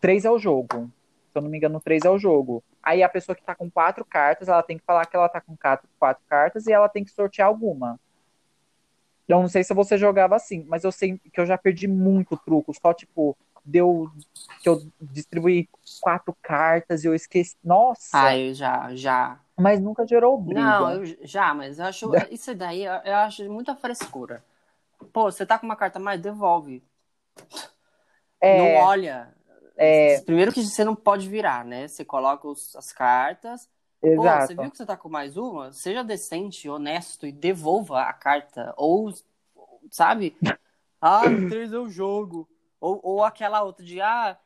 Três 0.00 0.24
é 0.24 0.30
o 0.30 0.38
jogo. 0.38 0.90
Se 1.32 1.38
eu 1.38 1.42
não 1.42 1.48
me 1.48 1.56
engano, 1.56 1.80
três 1.80 2.04
é 2.04 2.10
o 2.10 2.18
jogo. 2.18 2.62
Aí 2.82 3.02
a 3.02 3.08
pessoa 3.08 3.36
que 3.36 3.42
tá 3.42 3.54
com 3.54 3.70
quatro 3.70 4.04
cartas, 4.04 4.48
ela 4.48 4.62
tem 4.62 4.78
que 4.78 4.84
falar 4.84 5.06
que 5.06 5.14
ela 5.16 5.28
tá 5.28 5.40
com 5.40 5.56
quatro, 5.56 5.88
quatro 5.98 6.22
cartas 6.28 6.66
e 6.66 6.72
ela 6.72 6.88
tem 6.88 7.04
que 7.04 7.10
sortear 7.10 7.48
alguma. 7.48 7.98
Eu 9.28 9.40
não 9.40 9.48
sei 9.48 9.62
se 9.62 9.72
você 9.72 9.96
jogava 9.96 10.34
assim, 10.34 10.64
mas 10.66 10.82
eu 10.82 10.90
sei 10.90 11.18
que 11.18 11.40
eu 11.40 11.46
já 11.46 11.56
perdi 11.56 11.86
muito 11.86 12.36
truco. 12.36 12.74
Só, 12.74 12.92
tipo, 12.92 13.36
deu 13.64 14.10
que 14.60 14.68
eu 14.68 14.82
distribuí 15.00 15.68
quatro 16.00 16.36
cartas 16.42 17.04
e 17.04 17.06
eu 17.06 17.14
esqueci. 17.14 17.56
Nossa! 17.62 18.10
Ah, 18.12 18.36
eu 18.36 18.52
já, 18.52 18.94
já. 18.94 19.38
Mas 19.56 19.80
nunca 19.80 20.06
gerou 20.06 20.36
briga. 20.36 20.60
Não, 20.60 20.90
eu 20.90 21.04
já, 21.22 21.54
mas 21.54 21.78
eu 21.78 21.84
acho. 21.84 22.10
Isso 22.30 22.54
daí 22.54 22.84
eu 22.84 23.14
acho 23.16 23.48
muita 23.50 23.76
frescura. 23.76 24.42
Pô, 25.12 25.30
você 25.30 25.46
tá 25.46 25.58
com 25.58 25.66
uma 25.66 25.76
carta 25.76 25.98
mais, 25.98 26.20
devolve. 26.20 26.82
É, 28.40 28.58
Não 28.58 28.74
olha. 28.86 29.32
É, 29.80 30.20
Primeiro 30.20 30.52
que 30.52 30.62
você 30.64 30.84
não 30.84 30.94
pode 30.96 31.28
virar, 31.28 31.64
né? 31.64 31.88
Você 31.88 32.04
coloca 32.04 32.46
os- 32.48 32.74
as 32.76 32.92
cartas. 32.92 33.68
Pô, 34.14 34.22
exato. 34.24 34.46
você 34.46 34.54
viu 34.54 34.70
que 34.70 34.76
você 34.76 34.86
tá 34.86 34.96
com 34.96 35.08
mais 35.08 35.36
uma? 35.36 35.72
Seja 35.72 36.02
decente, 36.04 36.68
honesto 36.68 37.26
e 37.26 37.32
devolva 37.32 38.02
a 38.02 38.12
carta. 38.12 38.74
Ou, 38.76 39.12
sabe? 39.90 40.36
Ah, 41.02 41.30
três 41.48 41.72
é 41.72 41.78
o 41.78 41.88
jogo. 41.88 42.46
Ou, 42.80 43.00
ou 43.02 43.24
aquela 43.24 43.62
outra 43.62 43.84
de, 43.84 44.00
ah, 44.02 44.38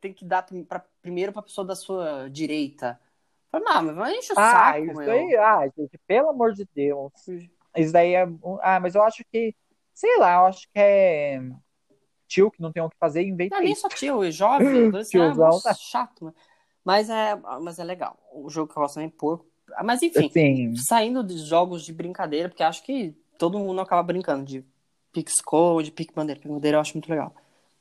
tem 0.00 0.12
que 0.12 0.24
dar 0.26 0.46
pra, 0.68 0.80
primeiro 1.00 1.32
pra 1.32 1.40
pessoa 1.42 1.66
da 1.66 1.74
sua 1.74 2.28
direita. 2.28 3.00
Não, 3.52 3.82
mas 3.82 3.96
vai 3.96 4.16
encher 4.16 4.34
o 4.34 4.36
Ah, 4.36 4.42
saco, 4.50 4.92
isso 4.92 4.94
meu. 4.94 5.10
aí, 5.10 5.36
ah, 5.36 5.68
gente, 5.76 5.98
pelo 6.06 6.30
amor 6.30 6.52
de 6.54 6.66
Deus. 6.74 7.12
Isso 7.76 7.92
daí 7.92 8.14
é. 8.14 8.24
Ah, 8.62 8.80
mas 8.80 8.94
eu 8.94 9.02
acho 9.02 9.24
que, 9.30 9.54
sei 9.94 10.18
lá, 10.18 10.34
eu 10.36 10.46
acho 10.46 10.62
que 10.72 10.78
é 10.78 11.40
tio 12.32 12.50
que 12.50 12.62
não 12.62 12.72
tem 12.72 12.82
o 12.82 12.88
que 12.88 12.96
fazer 12.98 13.22
e 13.22 13.28
inventa 13.28 13.56
Não, 13.56 13.62
nem 13.62 13.72
isso. 13.72 13.82
só 13.82 13.88
tio, 13.88 14.24
é 14.24 14.30
jovem. 14.30 14.90
Ah, 14.94 15.04
Tiozão, 15.04 15.60
tá. 15.60 15.74
chato. 15.74 16.24
né? 16.26 16.32
Mas 16.84 17.10
é, 17.10 17.36
mas 17.60 17.78
é 17.78 17.84
legal. 17.84 18.18
O 18.32 18.48
jogo 18.48 18.72
que 18.72 18.78
eu 18.78 18.82
gosto 18.82 18.94
também 18.94 19.08
é 19.08 19.18
porco. 19.18 19.46
Mas 19.84 20.02
enfim, 20.02 20.26
Assim, 20.26 20.74
saindo 20.76 21.22
de 21.22 21.38
jogos 21.38 21.84
de 21.84 21.92
brincadeira, 21.92 22.48
porque 22.48 22.62
acho 22.62 22.82
que 22.82 23.14
todo 23.38 23.58
mundo 23.58 23.80
acaba 23.80 24.02
brincando 24.02 24.44
de 24.44 24.64
Pixcode, 25.12 25.92
Pique 25.92 26.12
Bandeira. 26.14 26.40
Pique 26.40 26.52
Bandeira 26.52 26.76
eu 26.76 26.80
acho 26.80 26.94
muito 26.94 27.08
legal. 27.08 27.34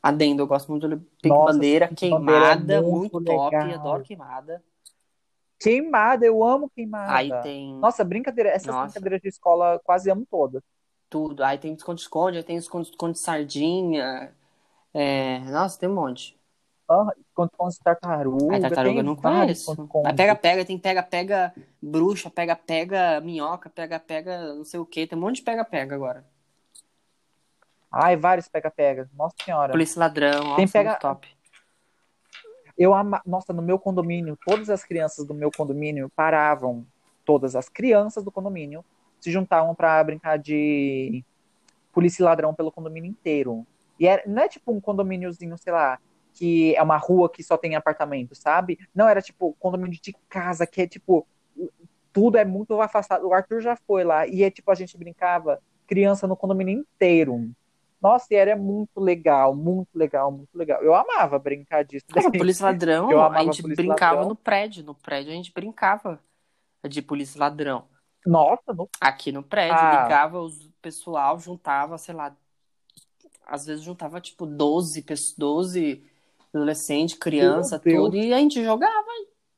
Adendo, 0.03 0.41
eu 0.41 0.48
gosto 0.48 0.70
muito 0.70 0.88
de 0.88 0.96
Pique 0.96 1.29
Bandeira, 1.29 1.46
Bandeira 1.53 1.86
é 1.86 1.96
queimada, 1.96 2.81
muito 2.81 3.20
muito, 3.20 3.25
top, 3.25 3.55
adoro 3.55 4.03
queimada. 4.03 4.63
queimada, 5.60 6.25
eu 6.25 6.43
amo 6.43 6.70
queimada. 6.70 7.13
Aí 7.13 7.31
tem 7.43 7.75
Nossa, 7.79 8.03
brincadeira, 8.03 8.50
essas 8.50 8.67
Nossa. 8.67 8.86
brincadeiras 8.86 9.22
de 9.22 9.29
escola 9.29 9.79
quase 9.84 10.10
amo 10.10 10.25
todas. 10.29 10.62
tudo, 11.10 11.43
aí 11.43 11.58
tem 11.58 11.74
esconde-esconde, 11.74 12.38
aí 12.38 12.43
tem 12.43 12.58
esconde-esconde 12.58 13.13
de 13.13 13.24
sardinha. 13.24 14.34
É... 14.93 15.39
Nossa, 15.39 15.79
tem 15.79 15.89
um 15.89 15.95
monte. 15.95 16.38
Ah, 16.89 17.07
Quando 17.33 17.51
com 17.51 17.69
tartaruga, 17.83 18.55
Aí 18.55 18.62
tartaruga 18.62 19.00
eu 19.00 19.03
não 19.03 19.15
conheço. 19.15 19.71
esconde-esconde. 19.71 20.07
Aí 20.10 20.13
pega-pega, 20.15 20.65
tem 20.65 20.77
pega-pega 20.77 21.53
bruxa, 21.81 22.29
pega-pega 22.29 23.21
minhoca, 23.21 23.69
pega-pega 23.69 24.53
não 24.53 24.65
sei 24.65 24.79
o 24.79 24.86
que. 24.86 25.07
Tem 25.07 25.17
um 25.17 25.21
monte 25.21 25.38
de 25.38 25.43
pega-pega 25.43 25.95
agora. 25.95 26.25
Ai, 27.89 28.17
vários 28.17 28.48
pega-pega. 28.48 29.10
Nossa 29.13 29.36
senhora. 29.43 29.71
Polícia 29.71 30.00
ladrão, 30.00 30.55
Tem 30.55 30.65
nossa, 30.65 30.74
pega- 30.74 30.95
top. 30.95 31.27
Eu 32.77 32.93
ama... 32.93 33.21
Nossa, 33.25 33.53
no 33.53 33.62
meu 33.62 33.77
condomínio, 33.77 34.38
todas 34.45 34.69
as 34.69 34.83
crianças 34.83 35.25
do 35.25 35.33
meu 35.33 35.51
condomínio 35.51 36.10
paravam, 36.15 36.86
todas 37.24 37.55
as 37.55 37.69
crianças 37.69 38.24
do 38.24 38.31
condomínio 38.31 38.83
se 39.19 39.31
juntavam 39.31 39.75
pra 39.75 40.03
brincar 40.03 40.38
de 40.38 41.24
polícia 41.93 42.24
e 42.24 42.25
ladrão 42.25 42.53
pelo 42.53 42.71
condomínio 42.71 43.10
inteiro. 43.10 43.65
E 44.01 44.08
era... 44.08 44.24
não 44.25 44.41
é 44.41 44.48
tipo 44.48 44.72
um 44.72 44.81
condomíniozinho, 44.81 45.55
sei 45.60 45.72
lá, 45.72 46.00
que 46.34 46.75
é 46.75 46.81
uma 46.81 46.98
rua 46.98 47.29
que 47.29 47.43
só 47.43 47.55
tem 47.55 47.75
apartamento, 47.75 48.34
sabe? 48.34 48.79
Não, 48.96 49.08
era 49.08 49.22
tipo 49.22 49.55
condomínio 49.60 50.00
de 50.01 50.15
casa, 50.27 50.65
que 50.65 50.81
é 50.81 50.88
tipo 50.88 51.27
tudo 52.12 52.38
é 52.38 52.43
muito 52.43 52.81
afastado. 52.81 53.27
O 53.27 53.34
Arthur 53.34 53.62
já 53.62 53.75
foi 53.75 54.03
lá 54.03 54.25
e 54.27 54.43
é 54.43 54.50
tipo 54.50 54.72
a 54.72 54.75
gente 54.75 54.98
brincava 54.98 55.62
criança 55.86 56.27
no 56.27 56.36
condomínio 56.36 56.79
inteiro. 56.79 57.51
Nossa, 58.01 58.25
e 58.31 58.36
era 58.36 58.55
muito 58.55 59.00
legal, 59.00 59.55
muito 59.55 59.89
legal, 59.96 60.31
muito 60.31 60.58
legal. 60.58 60.81
Eu 60.81 60.96
amava 60.96 61.38
brincar 61.38 61.84
disso. 61.86 62.05
Nossa, 62.15 62.31
polícia 62.34 62.65
ladrão, 62.65 63.12
Eu 63.12 63.22
a 63.22 63.27
amava 63.27 63.43
gente 63.43 63.62
polícia 63.62 63.84
brincava 63.84 64.15
ladrão. 64.15 64.29
no 64.29 64.36
prédio. 64.36 64.84
No 64.84 64.96
prédio 64.96 65.31
a 65.31 65.36
gente 65.36 65.53
brincava 65.53 66.20
de 66.89 67.01
polícia 67.03 67.39
ladrão. 67.39 67.88
Nossa, 68.25 68.74
no... 68.74 68.89
Aqui 69.00 69.31
no 69.31 69.43
prédio, 69.43 69.77
Ah. 69.77 70.03
ligava 70.03 70.39
os 70.41 70.67
pessoal, 70.81 71.38
juntava, 71.39 71.98
sei 72.00 72.15
lá, 72.15 72.36
às 73.45 73.65
vezes 73.65 73.83
juntava 73.83 74.21
tipo 74.21 74.45
12, 74.45 75.01
pessoas, 75.03 75.36
12 75.38 76.03
adolescentes, 76.53 77.15
criança, 77.15 77.79
tudo, 77.79 78.15
e 78.15 78.33
a 78.33 78.38
gente 78.39 78.63
jogava, 78.63 79.07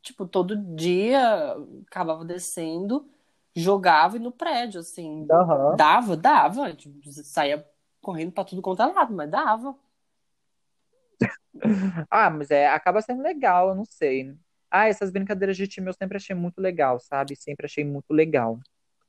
tipo, 0.02 0.28
todo 0.28 0.56
dia, 0.76 1.56
acabava 1.88 2.24
descendo, 2.26 3.08
jogava 3.56 4.18
e 4.18 4.20
no 4.20 4.32
prédio, 4.32 4.80
assim, 4.80 5.26
Aham. 5.32 5.76
dava, 5.76 6.16
dava, 6.18 6.74
tipo, 6.74 7.00
saía 7.12 7.68
correndo 8.02 8.32
pra 8.32 8.44
tudo 8.44 8.62
quanto 8.62 8.82
é 8.84 8.86
lado, 8.88 9.14
mas 9.14 9.30
dava. 9.30 9.76
Ah, 12.10 12.30
mas 12.30 12.52
é, 12.52 12.68
acaba 12.68 13.02
sendo 13.02 13.22
legal, 13.22 13.70
eu 13.70 13.76
não 13.76 13.86
sei. 13.86 14.36
Ah, 14.70 14.88
essas 14.88 15.12
brincadeiras 15.12 15.56
de 15.56 15.68
time 15.68 15.88
eu 15.88 15.94
sempre 15.94 16.18
achei 16.18 16.36
muito 16.36 16.60
legal, 16.60 17.00
sabe? 17.00 17.36
Sempre 17.36 17.66
achei 17.66 17.84
muito 17.86 18.12
legal. 18.12 18.60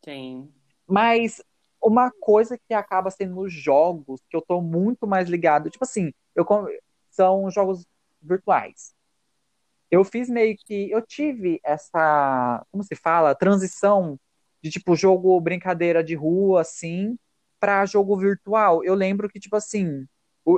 Tem. 0.02 0.52
Mas 0.87 1.43
uma 1.85 2.11
coisa 2.21 2.59
que 2.59 2.75
acaba 2.75 3.11
sendo 3.11 3.35
nos 3.37 3.53
jogos, 3.53 4.21
que 4.29 4.37
eu 4.37 4.43
tô 4.43 4.61
muito 4.61 5.07
mais 5.07 5.29
ligado, 5.29 5.71
tipo 5.71 5.85
assim, 5.85 6.12
eu, 6.35 6.47
são 7.11 7.50
jogos 7.50 7.87
virtuais. 8.23 8.95
Eu 9.91 10.03
fiz 10.05 10.29
meio 10.29 10.57
que. 10.57 10.91
Eu 10.91 11.03
tive 11.03 11.61
essa. 11.62 12.64
Como 12.73 12.83
se 12.83 12.97
fala? 12.97 13.35
Transição 13.35 14.19
de 14.62 14.71
tipo 14.71 14.97
jogo 14.97 15.38
brincadeira 15.41 16.03
de 16.03 16.14
rua, 16.14 16.62
assim, 16.62 17.17
pra 17.61 17.87
jogo 17.87 18.17
virtual. 18.17 18.83
Eu 18.83 18.95
lembro 18.95 19.29
que, 19.29 19.38
tipo 19.38 19.55
assim, 19.55 20.07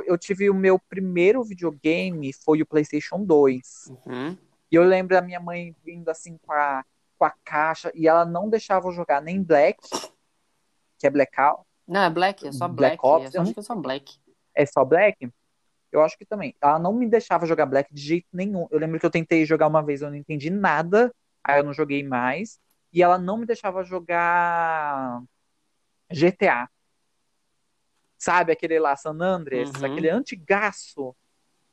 eu 0.07 0.17
tive 0.17 0.49
o 0.49 0.55
meu 0.55 0.79
primeiro 0.79 1.43
videogame 1.45 2.33
foi 2.33 2.63
o 2.63 2.67
PlayStation 2.67 3.25
2. 3.25 3.93
Uhum. 4.07 4.37
E 4.71 4.75
eu 4.75 4.85
lembro 4.85 5.15
da 5.15 5.23
minha 5.23 5.41
mãe 5.41 5.75
vindo 5.85 6.09
assim 6.09 6.39
com 6.39 6.53
a, 6.53 6.85
com 7.19 7.25
a 7.25 7.33
caixa 7.45 7.93
e 7.95 8.09
ela 8.09 8.25
não 8.25 8.49
deixava 8.49 8.89
eu 8.89 8.93
jogar 8.93 9.23
nem 9.23 9.43
Black, 9.43 9.79
que 11.07 11.09
é 11.09 11.11
Blackout, 11.11 11.63
Não, 11.87 12.01
é 12.03 12.11
Black, 12.11 12.47
é 12.47 12.53
só 12.53 12.67
Black 12.69 13.01
Black. 13.01 13.07
Ops, 13.25 13.27
é 13.27 13.31
só- 13.31 13.43
acho 13.43 13.55
que 13.55 13.61
é 13.61 13.63
só 13.63 13.75
Black. 13.75 14.15
é 14.55 14.67
só 14.67 14.85
Black. 14.85 15.31
Eu 15.93 16.03
acho 16.03 16.19
que 16.19 16.27
também. 16.27 16.55
Ela 16.61 16.79
não 16.79 16.93
me 16.93 17.09
deixava 17.09 17.47
jogar 17.47 17.65
Black 17.67 17.93
de 17.95 18.01
jeito 18.03 18.27
nenhum. 18.33 18.67
Eu 18.71 18.79
lembro 18.79 18.99
que 18.99 19.07
eu 19.07 19.11
tentei 19.11 19.47
jogar 19.47 19.67
uma 19.69 19.83
vez, 19.83 20.03
eu 20.03 20.11
não 20.11 20.17
entendi 20.17 20.51
nada, 20.51 21.15
aí 21.45 21.61
eu 21.61 21.65
não 21.65 21.73
joguei 21.73 22.03
mais. 22.03 22.59
E 22.93 23.03
ela 23.03 23.19
não 23.19 23.37
me 23.39 23.47
deixava 23.47 23.83
jogar 23.85 25.23
GTA. 26.11 26.69
Sabe 28.19 28.53
aquele 28.53 28.79
lá, 28.79 28.97
San 28.97 29.17
Andreas, 29.21 29.71
Uhum. 29.75 29.85
aquele 29.85 30.09
antigaço. 30.11 31.15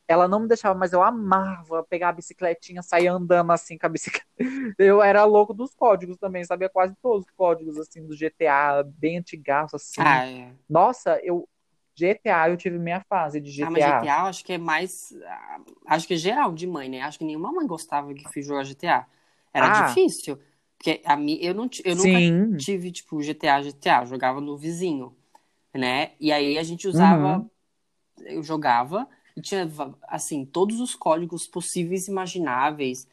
Ela 0.08 0.28
não 0.28 0.42
me 0.42 0.48
deixava, 0.48 0.78
mas 0.78 0.92
eu 0.94 1.02
amava 1.02 1.84
pegar 1.84 2.10
a 2.10 2.12
bicicletinha, 2.12 2.82
sair 2.84 3.08
andando 3.08 3.52
assim 3.52 3.78
com 3.78 3.86
a 3.86 3.90
bicicleta. 3.90 4.28
Eu 4.78 5.02
era 5.02 5.24
louco 5.24 5.54
dos 5.54 5.74
códigos 5.74 6.18
também, 6.18 6.44
sabia 6.44 6.70
quase 6.70 6.94
todos 7.02 7.26
os 7.26 7.32
códigos 7.32 7.78
assim 7.78 8.06
do 8.06 8.16
GTA, 8.16 8.84
bem 8.84 9.18
antigaço 9.20 9.76
assim. 9.76 10.02
Ah, 10.02 10.26
é. 10.26 10.54
Nossa, 10.70 11.20
eu 11.24 11.48
GTA, 11.96 12.50
eu 12.50 12.58
tive 12.58 12.78
minha 12.80 13.02
fase 13.02 13.40
de 13.40 13.52
GTA. 13.52 13.68
Ah, 13.68 13.72
mas 13.72 13.84
GTA 13.86 14.20
eu 14.22 14.26
acho 14.26 14.44
que 14.44 14.54
é 14.54 14.58
mais. 14.58 15.14
ah, 15.26 15.60
Acho 15.88 16.08
que 16.08 16.16
é 16.16 16.18
geral 16.18 16.52
de 16.54 16.66
mãe, 16.68 16.90
né? 16.90 17.02
Acho 17.02 17.20
que 17.20 17.26
nenhuma 17.26 17.52
mãe 17.52 17.66
gostava 17.68 18.14
que 18.14 18.28
fiz 18.30 18.46
jogar 18.46 18.64
GTA. 18.64 19.06
Era 19.54 19.68
Ah. 19.68 19.88
difícil. 19.88 20.40
Porque 20.78 21.02
a 21.06 21.16
mim, 21.16 21.38
eu, 21.40 21.54
não, 21.54 21.70
eu 21.86 21.96
nunca 21.96 22.10
Sim. 22.10 22.58
tive, 22.58 22.92
tipo, 22.92 23.22
GTA, 23.22 23.62
GTA. 23.62 24.02
Eu 24.02 24.08
jogava 24.08 24.42
no 24.42 24.58
vizinho, 24.58 25.16
né? 25.74 26.12
E 26.20 26.32
aí 26.32 26.58
a 26.58 26.64
gente 26.64 26.88
usava. 26.88 27.38
Uhum. 27.38 27.50
Eu 28.26 28.44
jogava 28.44 29.08
tinha, 29.42 29.70
assim, 30.08 30.46
todos 30.46 30.80
os 30.80 30.96
códigos 30.96 31.48
possíveis 31.48 32.08
e 32.08 32.12
imagináveis. 32.12 33.08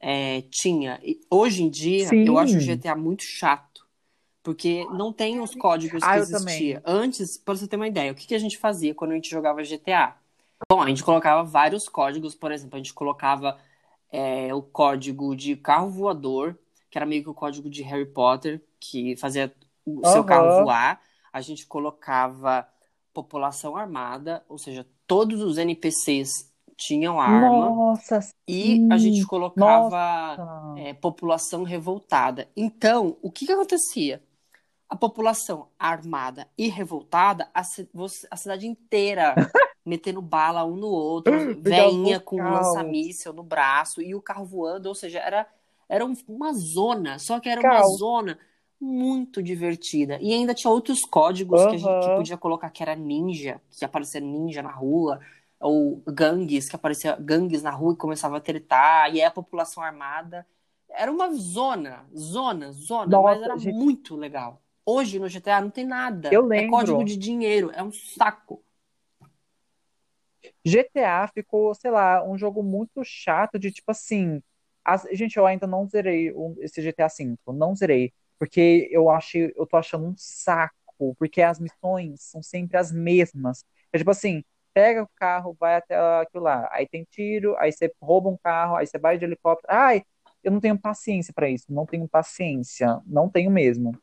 é, 0.00 0.42
tinha. 0.42 1.00
E 1.02 1.20
hoje 1.30 1.62
em 1.64 1.70
dia, 1.70 2.08
Sim. 2.08 2.24
eu 2.24 2.38
acho 2.38 2.58
o 2.58 2.60
GTA 2.60 2.96
muito 2.96 3.22
chato. 3.24 3.86
Porque 4.42 4.84
não 4.86 5.12
tem 5.12 5.40
os 5.40 5.54
códigos 5.54 6.06
que 6.08 6.10
Ah, 6.10 6.18
eu 6.18 6.22
existia. 6.24 6.82
Antes, 6.84 7.36
para 7.36 7.56
você 7.56 7.66
ter 7.66 7.76
uma 7.76 7.88
ideia, 7.88 8.12
o 8.12 8.14
que, 8.14 8.26
que 8.26 8.34
a 8.34 8.38
gente 8.38 8.58
fazia 8.58 8.94
quando 8.94 9.12
a 9.12 9.14
gente 9.14 9.30
jogava 9.30 9.64
GTA? 9.64 10.16
Bom, 10.70 10.80
a 10.82 10.88
gente 10.88 11.04
colocava 11.04 11.42
vários 11.42 11.88
códigos, 11.88 12.34
por 12.34 12.50
exemplo, 12.52 12.76
a 12.76 12.78
gente 12.78 12.94
colocava 12.94 13.58
é, 14.10 14.54
o 14.54 14.62
código 14.62 15.36
de 15.36 15.56
carro 15.56 15.90
voador, 15.90 16.58
que 16.90 16.98
era 16.98 17.06
meio 17.06 17.22
que 17.22 17.30
o 17.30 17.34
código 17.34 17.68
de 17.70 17.82
Harry 17.82 18.06
Potter, 18.06 18.62
que 18.80 19.16
fazia 19.16 19.54
o 19.84 20.04
seu 20.04 20.24
Aham. 20.24 20.24
carro 20.24 20.50
voar. 20.50 21.00
A 21.32 21.40
gente 21.40 21.66
colocava 21.66 22.66
população 23.12 23.76
armada, 23.76 24.44
ou 24.48 24.58
seja, 24.58 24.86
todos 25.06 25.40
os 25.42 25.58
NPCs 25.58 26.52
tinham 26.76 27.20
arma. 27.20 27.70
Nossa, 27.70 28.20
E 28.48 28.86
a 28.90 28.98
gente 28.98 29.24
colocava 29.26 30.74
é, 30.78 30.92
população 30.94 31.62
revoltada. 31.62 32.48
Então, 32.56 33.16
o 33.22 33.30
que 33.30 33.46
que 33.46 33.52
acontecia? 33.52 34.22
A 34.88 34.96
população 34.96 35.68
armada 35.78 36.46
e 36.58 36.68
revoltada, 36.68 37.48
a, 37.54 37.62
a 38.30 38.36
cidade 38.36 38.66
inteira 38.66 39.34
metendo 39.84 40.20
bala 40.22 40.64
um 40.64 40.76
no 40.76 40.88
outro, 40.88 41.32
veinha 41.60 42.20
com 42.20 42.36
um 42.36 42.38
lança-míssel 42.54 43.32
no 43.32 43.42
braço 43.42 44.00
e 44.02 44.14
o 44.14 44.20
carro 44.22 44.44
voando, 44.44 44.88
ou 44.88 44.94
seja, 44.94 45.18
era, 45.20 45.46
era 45.88 46.04
um- 46.04 46.14
uma 46.28 46.52
zona, 46.52 47.18
só 47.18 47.40
que 47.40 47.48
era 47.48 47.60
uma 47.60 47.80
zona 47.98 48.38
muito 48.84 49.42
divertida. 49.42 50.18
E 50.20 50.32
ainda 50.32 50.54
tinha 50.54 50.70
outros 50.70 51.04
códigos 51.04 51.66
que 51.66 51.74
a 51.74 51.78
gente 51.78 52.10
podia 52.10 52.36
colocar, 52.38 52.70
que 52.70 52.82
era 52.82 52.94
ninja, 52.96 53.60
que 53.70 53.84
aparecia 53.84 54.20
ninja 54.20 54.62
na 54.62 54.70
rua, 54.72 55.20
ou 55.60 56.02
gangues, 56.06 56.68
que 56.68 56.76
aparecia 56.76 57.16
gangues 57.16 57.62
na 57.62 57.70
rua 57.70 57.94
e 57.94 57.96
começava 57.96 58.36
a 58.38 58.40
tretar, 58.40 59.08
e 59.14 59.20
aí 59.20 59.24
a 59.24 59.30
população 59.30 59.82
armada. 59.82 60.46
Era 60.90 61.10
uma 61.12 61.32
zona, 61.34 62.06
zona, 62.16 62.72
zona, 62.72 63.18
Nossa, 63.18 63.20
mas 63.20 63.42
era 63.42 63.56
gente. 63.56 63.84
muito 63.84 64.16
legal. 64.16 64.62
Hoje 64.86 65.18
no 65.18 65.28
GTA 65.28 65.60
não 65.60 65.70
tem 65.70 65.86
nada. 65.86 66.38
Eu 66.38 66.42
É 66.52 66.62
lembro. 66.62 66.62
código 66.62 67.04
de 67.04 67.16
dinheiro, 67.16 67.70
é 67.74 67.82
um 67.82 67.90
saco. 67.92 68.62
GTA 70.64 71.28
ficou, 71.28 71.74
sei 71.74 71.90
lá, 71.90 72.24
um 72.24 72.36
jogo 72.38 72.62
muito 72.62 73.02
chato 73.04 73.58
de 73.58 73.70
tipo 73.72 73.90
assim. 73.90 74.42
as- 74.84 75.06
gente, 75.12 75.36
eu 75.38 75.46
ainda 75.46 75.66
não 75.66 75.88
zerei 75.88 76.30
esse 76.60 76.82
GTA 76.82 77.08
V, 77.08 77.36
não 77.48 77.74
zerei, 77.74 78.12
porque 78.44 78.90
eu 78.90 79.08
achei, 79.08 79.54
eu 79.56 79.66
tô 79.66 79.78
achando 79.78 80.04
um 80.04 80.14
saco, 80.18 81.16
porque 81.18 81.40
as 81.40 81.58
missões 81.58 82.20
são 82.20 82.42
sempre 82.42 82.76
as 82.76 82.92
mesmas. 82.92 83.64
É 83.90 83.96
tipo 83.96 84.10
assim, 84.10 84.44
pega 84.74 85.02
o 85.02 85.08
carro, 85.16 85.56
vai 85.58 85.76
até 85.76 85.96
aquilo 86.20 86.44
lá, 86.44 86.68
aí 86.70 86.86
tem 86.86 87.06
tiro, 87.10 87.56
aí 87.56 87.72
você 87.72 87.90
rouba 88.02 88.28
um 88.28 88.36
carro, 88.36 88.76
aí 88.76 88.86
você 88.86 88.98
vai 88.98 89.16
de 89.16 89.24
helicóptero. 89.24 89.72
Ai, 89.72 90.02
eu 90.42 90.52
não 90.52 90.60
tenho 90.60 90.78
paciência 90.78 91.32
pra 91.32 91.48
isso, 91.48 91.72
não 91.72 91.86
tenho 91.86 92.06
paciência, 92.06 93.00
não 93.06 93.30
tenho 93.30 93.50
mesmo. 93.50 93.98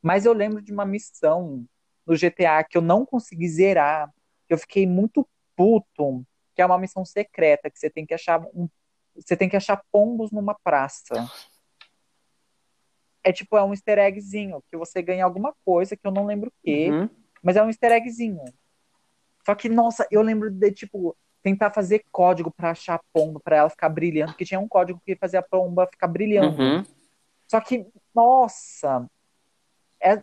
Mas 0.00 0.24
eu 0.24 0.32
lembro 0.32 0.62
de 0.62 0.72
uma 0.72 0.84
missão 0.86 1.66
no 2.06 2.14
GTA 2.14 2.62
que 2.62 2.78
eu 2.78 2.82
não 2.82 3.04
consegui 3.04 3.48
zerar, 3.48 4.08
eu 4.48 4.58
fiquei 4.58 4.86
muito 4.86 5.28
puto, 5.56 6.24
que 6.54 6.62
é 6.62 6.66
uma 6.66 6.78
missão 6.78 7.04
secreta, 7.04 7.68
que 7.68 7.80
você 7.80 7.90
tem 7.90 8.06
que 8.06 8.14
achar 8.14 8.40
um, 8.54 8.68
você 9.16 9.36
tem 9.36 9.48
que 9.48 9.56
achar 9.56 9.82
pombos 9.90 10.30
numa 10.30 10.54
praça. 10.54 11.28
É 13.22 13.32
tipo, 13.32 13.56
é 13.56 13.62
um 13.62 13.72
easter 13.72 13.98
eggzinho, 13.98 14.62
que 14.68 14.76
você 14.76 15.02
ganha 15.02 15.24
alguma 15.24 15.54
coisa 15.64 15.96
que 15.96 16.06
eu 16.06 16.10
não 16.10 16.24
lembro 16.26 16.48
o 16.48 16.52
quê, 16.64 16.90
Uhum. 16.90 17.08
mas 17.42 17.56
é 17.56 17.62
um 17.62 17.68
easter 17.68 17.92
eggzinho. 17.92 18.42
Só 19.44 19.54
que, 19.54 19.68
nossa, 19.68 20.06
eu 20.10 20.22
lembro 20.22 20.50
de, 20.50 20.70
tipo, 20.72 21.16
tentar 21.42 21.70
fazer 21.70 22.04
código 22.10 22.50
pra 22.50 22.70
achar 22.70 22.94
a 22.94 23.00
pomba, 23.12 23.40
pra 23.40 23.56
ela 23.56 23.70
ficar 23.70 23.88
brilhando, 23.88 24.32
porque 24.32 24.44
tinha 24.44 24.60
um 24.60 24.68
código 24.68 25.00
que 25.04 25.16
fazia 25.16 25.40
a 25.40 25.42
pomba 25.42 25.86
ficar 25.86 26.08
brilhando. 26.08 26.62
Uhum. 26.62 26.84
Só 27.48 27.60
que, 27.60 27.86
nossa, 28.14 29.06
é... 30.00 30.22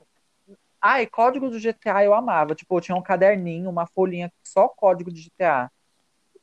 Ai, 0.79 1.07
código 1.07 1.49
do 1.49 1.59
GTA 1.59 2.03
eu 2.03 2.13
amava. 2.13 2.53
Tipo, 2.53 2.77
eu 2.77 2.81
tinha 2.81 2.95
um 2.95 3.01
caderninho, 3.01 3.69
uma 3.69 3.87
folhinha, 3.87 4.31
só 4.43 4.69
código 4.69 5.11
de 5.11 5.21
GTA. 5.21 5.71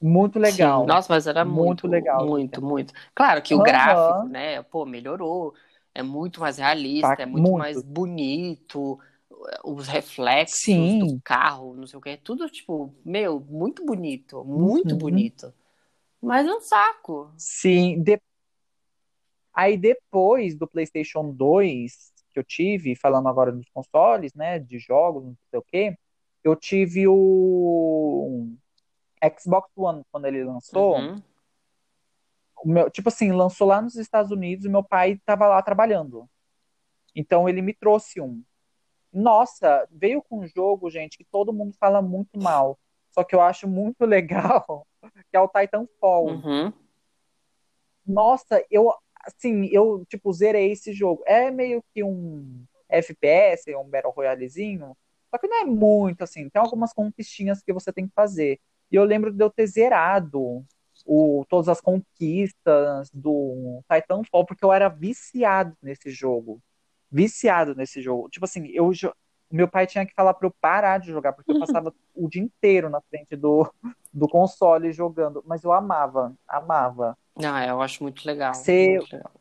Muito 0.03 0.39
legal. 0.39 0.83
Sim. 0.83 0.87
Nossa, 0.89 1.13
mas 1.13 1.27
era 1.27 1.45
Muito 1.45 1.87
muito, 1.87 1.87
legal. 1.87 2.27
Muito, 2.27 2.63
muito. 2.63 2.93
Claro 3.15 3.41
que 3.41 3.55
o 3.55 3.59
Aham. 3.59 3.65
gráfico, 3.65 4.29
né, 4.29 4.63
pô, 4.65 4.85
melhorou. 4.85 5.55
É 5.95 6.03
muito 6.03 6.41
mais 6.41 6.59
realista, 6.59 7.17
Tá, 7.17 7.23
é 7.23 7.27
muito, 7.27 7.43
muito. 7.43 7.59
mais 7.59 7.83
bonito. 7.83 8.99
Os 9.63 9.87
reflexos 9.89 10.59
Sim. 10.65 10.99
do 11.01 11.21
carro, 11.23 11.75
não 11.75 11.87
sei 11.87 11.99
o 11.99 12.03
que, 12.03 12.17
tudo, 12.17 12.49
tipo, 12.49 12.95
meu, 13.05 13.39
muito 13.41 13.85
bonito, 13.85 14.43
muito 14.45 14.93
Uhum. 14.93 14.99
bonito. 14.99 15.53
Mas 16.21 16.47
é 16.47 16.53
um 16.53 16.61
saco. 16.61 17.31
Sim. 17.37 18.03
de- 18.03 18.21
Aí 19.53 19.77
depois 19.77 20.57
do 20.57 20.67
PlayStation 20.67 21.31
2 21.31 22.13
que 22.31 22.39
eu 22.41 22.45
tive, 22.45 22.97
falando 22.97 23.29
agora 23.29 23.53
dos 23.53 23.69
consoles, 23.69 24.35
né, 24.35 24.59
de 24.59 24.79
jogos, 24.79 25.23
não 25.25 25.37
sei 25.51 25.59
o 25.61 25.63
quê, 25.63 25.97
eu 26.43 26.57
tive 26.57 27.07
o 27.07 28.49
Xbox 29.41 29.71
One 29.77 30.03
quando 30.11 30.25
ele 30.27 30.43
lançou. 30.43 30.97
Uhum. 30.97 31.23
Meu, 32.65 32.91
tipo 32.91 33.09
assim, 33.09 33.33
lançou 33.33 33.69
lá 33.69 33.81
nos 33.81 33.97
Estados 33.97 34.31
Unidos 34.31 34.65
e 34.65 34.69
meu 34.69 34.83
pai 34.83 35.13
estava 35.13 35.47
lá 35.47 35.61
trabalhando. 35.63 36.29
Então 37.15 37.49
ele 37.49 37.63
me 37.63 37.73
trouxe 37.73 38.21
um. 38.21 38.43
Nossa, 39.13 39.87
veio 39.91 40.23
com 40.23 40.41
um 40.41 40.47
jogo, 40.47 40.91
gente, 40.91 41.17
que 41.17 41.25
todo 41.25 41.53
mundo 41.53 41.75
fala 41.79 42.03
muito 42.03 42.41
mal. 42.41 42.79
Só 43.11 43.23
que 43.23 43.35
eu 43.35 43.41
acho 43.41 43.69
muito 43.69 44.05
legal, 44.07 44.87
que 45.31 45.37
é 45.37 45.41
o 45.41 45.49
Titanfall. 45.49 46.27
Uhum. 46.27 46.73
Nossa, 48.05 48.65
eu, 48.71 48.93
assim, 49.25 49.67
eu, 49.67 50.05
tipo, 50.09 50.33
zerei 50.33 50.73
esse 50.73 50.93
jogo. 50.93 51.23
É 51.27 51.51
meio 51.51 51.83
que 51.95 52.03
um 52.03 52.65
FPS, 52.89 53.75
um 53.77 53.89
Battle 53.89 54.13
Royalezinho, 54.13 54.97
só 55.31 55.39
que 55.39 55.49
não 55.49 55.63
é 55.63 55.65
muito, 55.65 56.23
assim. 56.23 56.49
Tem 56.49 56.61
algumas 56.61 56.93
conquistinhas 56.93 57.63
que 57.63 57.73
você 57.73 57.93
tem 57.93 58.07
que 58.07 58.15
fazer. 58.15 58.61
E 58.91 58.97
eu 58.97 59.05
lembro 59.05 59.33
de 59.33 59.43
eu 59.43 59.51
ter 59.51 59.67
zerado 59.67 60.65
o, 61.05 61.45
todas 61.49 61.69
as 61.69 61.81
conquistas 61.81 63.11
do 63.13 63.83
Titanfall, 63.91 64.47
porque 64.47 64.65
eu 64.65 64.73
era 64.73 64.89
viciado 64.89 65.77
nesse 65.83 66.11
jogo. 66.11 66.61
Viciado 67.11 67.75
nesse 67.75 68.01
jogo. 68.01 68.29
Tipo 68.29 68.45
assim, 68.45 68.67
eu, 68.69 68.91
meu 69.51 69.69
pai 69.69 69.87
tinha 69.87 70.07
que 70.07 70.15
falar 70.15 70.35
para 70.35 70.49
eu 70.49 70.55
parar 70.61 70.99
de 70.99 71.13
jogar, 71.13 71.33
porque 71.33 71.53
eu 71.53 71.59
passava 71.61 71.95
o 72.15 72.29
dia 72.29 72.43
inteiro 72.43 72.89
na 72.89 73.01
frente 73.03 73.37
do, 73.37 73.71
do 74.13 74.27
console 74.29 74.93
jogando. 74.93 75.43
Mas 75.47 75.63
eu 75.63 75.73
amava, 75.73 76.35
amava. 76.49 77.17
Ah, 77.37 77.67
eu 77.67 77.81
acho 77.83 78.03
muito 78.03 78.25
legal. 78.27 78.55
Você, 78.55 78.97
muito 78.97 79.13
legal. 79.13 79.33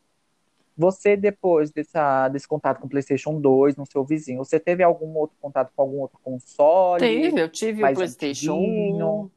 você 0.75 1.15
depois 1.15 1.71
dessa, 1.71 2.27
desse 2.27 2.47
contato 2.47 2.79
com 2.79 2.87
o 2.87 2.89
PlayStation 2.89 3.39
2 3.39 3.77
no 3.77 3.85
seu 3.85 4.03
vizinho, 4.03 4.43
você 4.43 4.59
teve 4.59 4.83
algum 4.83 5.15
outro 5.15 5.37
contato 5.39 5.71
com 5.75 5.81
algum 5.81 5.99
outro 5.99 6.19
console? 6.21 6.99
Teve, 6.99 7.41
eu 7.41 7.49
tive 7.49 7.83
o 7.83 7.93
PlayStation 7.93 8.53
antiguinho? 8.53 9.07
1, 9.07 9.29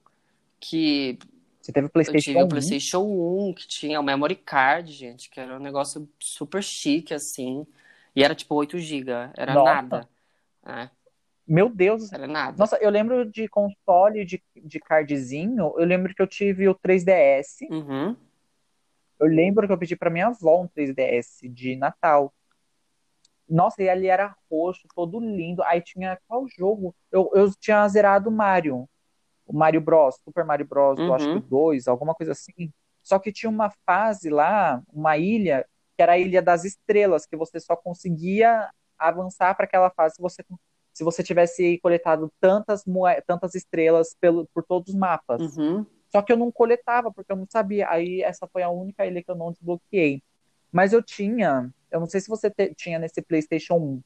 que 0.59 1.19
Você 1.67 1.73
teve 1.73 1.87
o 1.87 1.89
eu 1.89 1.91
PlayStation 1.91 2.31
tive 2.31 2.43
o 2.43 2.45
1? 2.45 2.49
PlayStation 2.49 3.01
1, 3.01 3.55
que 3.55 3.67
tinha 3.67 3.99
o 3.99 4.03
memory 4.03 4.37
card, 4.37 4.93
gente, 4.93 5.29
que 5.29 5.41
era 5.41 5.57
um 5.57 5.59
negócio 5.59 6.09
super 6.21 6.63
chique, 6.63 7.13
assim. 7.13 7.67
E 8.15 8.23
era 8.23 8.37
tipo 8.37 8.55
8 8.55 8.79
GB, 8.79 9.11
era 9.37 9.53
Nossa. 9.53 9.75
nada. 9.75 10.09
É, 10.65 10.89
Meu 11.45 11.69
Deus. 11.69 12.13
era 12.13 12.29
nada. 12.29 12.57
Nossa, 12.57 12.77
eu 12.77 12.89
lembro 12.89 13.29
de 13.29 13.49
console 13.49 14.25
de, 14.25 14.41
de 14.55 14.79
cardzinho. 14.79 15.75
Eu 15.77 15.85
lembro 15.85 16.15
que 16.15 16.23
eu 16.23 16.27
tive 16.29 16.69
o 16.69 16.75
3DS. 16.77 17.63
Uhum. 17.69 18.15
Eu 19.19 19.27
lembro 19.27 19.67
que 19.67 19.73
eu 19.73 19.79
pedi 19.79 19.97
pra 19.97 20.09
minha 20.09 20.29
avó 20.29 20.63
um 20.63 20.69
3DS 20.69 21.53
de 21.53 21.75
Natal. 21.75 22.33
Nossa, 23.49 23.83
e 23.83 23.89
ali 23.89 24.07
era 24.07 24.37
roxo, 24.49 24.87
todo 24.95 25.19
lindo. 25.19 25.65
Aí 25.65 25.81
tinha 25.81 26.17
qual 26.29 26.47
jogo? 26.49 26.95
Eu, 27.11 27.29
eu 27.35 27.53
tinha 27.59 27.89
zerado 27.89 28.31
o 28.31 28.33
Mario. 28.33 28.89
O 29.47 29.53
Mario 29.57 29.81
Bros, 29.81 30.17
Super 30.25 30.45
Mario 30.45 30.67
Bros, 30.67 30.99
eu 30.99 31.15
acho 31.15 31.27
que 31.27 31.33
Uhum. 31.33 31.39
o 31.39 31.41
2, 31.41 31.87
alguma 31.89 32.15
coisa 32.15 32.33
assim. 32.33 32.71
Só 33.03 33.19
que 33.19 33.33
tinha 33.33 33.49
uma 33.49 33.71
fase 33.87 34.29
lá, 34.29 34.83
uma 34.93 35.17
ilha, 35.17 35.65
que 35.97 36.03
era 36.03 36.13
a 36.13 36.19
Ilha 36.19 36.43
das 36.43 36.65
Estrelas, 36.65 37.25
que 37.27 37.37
você 37.37 37.61
só 37.61 37.77
conseguia 37.77 38.69
avançar 38.99 39.55
para 39.55 39.65
aquela 39.65 39.91
fase 39.91 40.17
se 40.17 40.23
você, 40.23 40.45
se 40.93 41.05
você 41.05 41.23
tivesse 41.23 41.79
coletado 41.79 42.31
tantas, 42.41 42.83
tantas 43.27 43.55
estrelas 43.55 44.17
pelo, 44.21 44.47
por 44.53 44.65
todos 44.65 44.89
os 44.93 44.99
mapas. 44.99 45.57
Uhum. 45.57 45.87
Só 46.11 46.23
que 46.23 46.33
eu 46.33 46.37
não 46.37 46.51
coletava, 46.51 47.13
porque 47.13 47.31
eu 47.31 47.37
não 47.37 47.47
sabia. 47.49 47.89
Aí 47.89 48.23
essa 48.23 48.49
foi 48.49 48.63
a 48.63 48.71
única 48.71 49.07
ilha 49.07 49.23
que 49.23 49.31
eu 49.31 49.35
não 49.37 49.53
desbloqueei. 49.53 50.23
Mas 50.73 50.93
eu 50.93 51.03
tinha, 51.03 51.71
eu 51.91 52.01
não 52.01 52.07
sei 52.07 52.21
se 52.21 52.29
você 52.29 52.51
te- 52.51 52.75
tinha 52.75 52.99
nesse 52.99 53.23
PlayStation 53.23 53.75
1, 53.77 54.01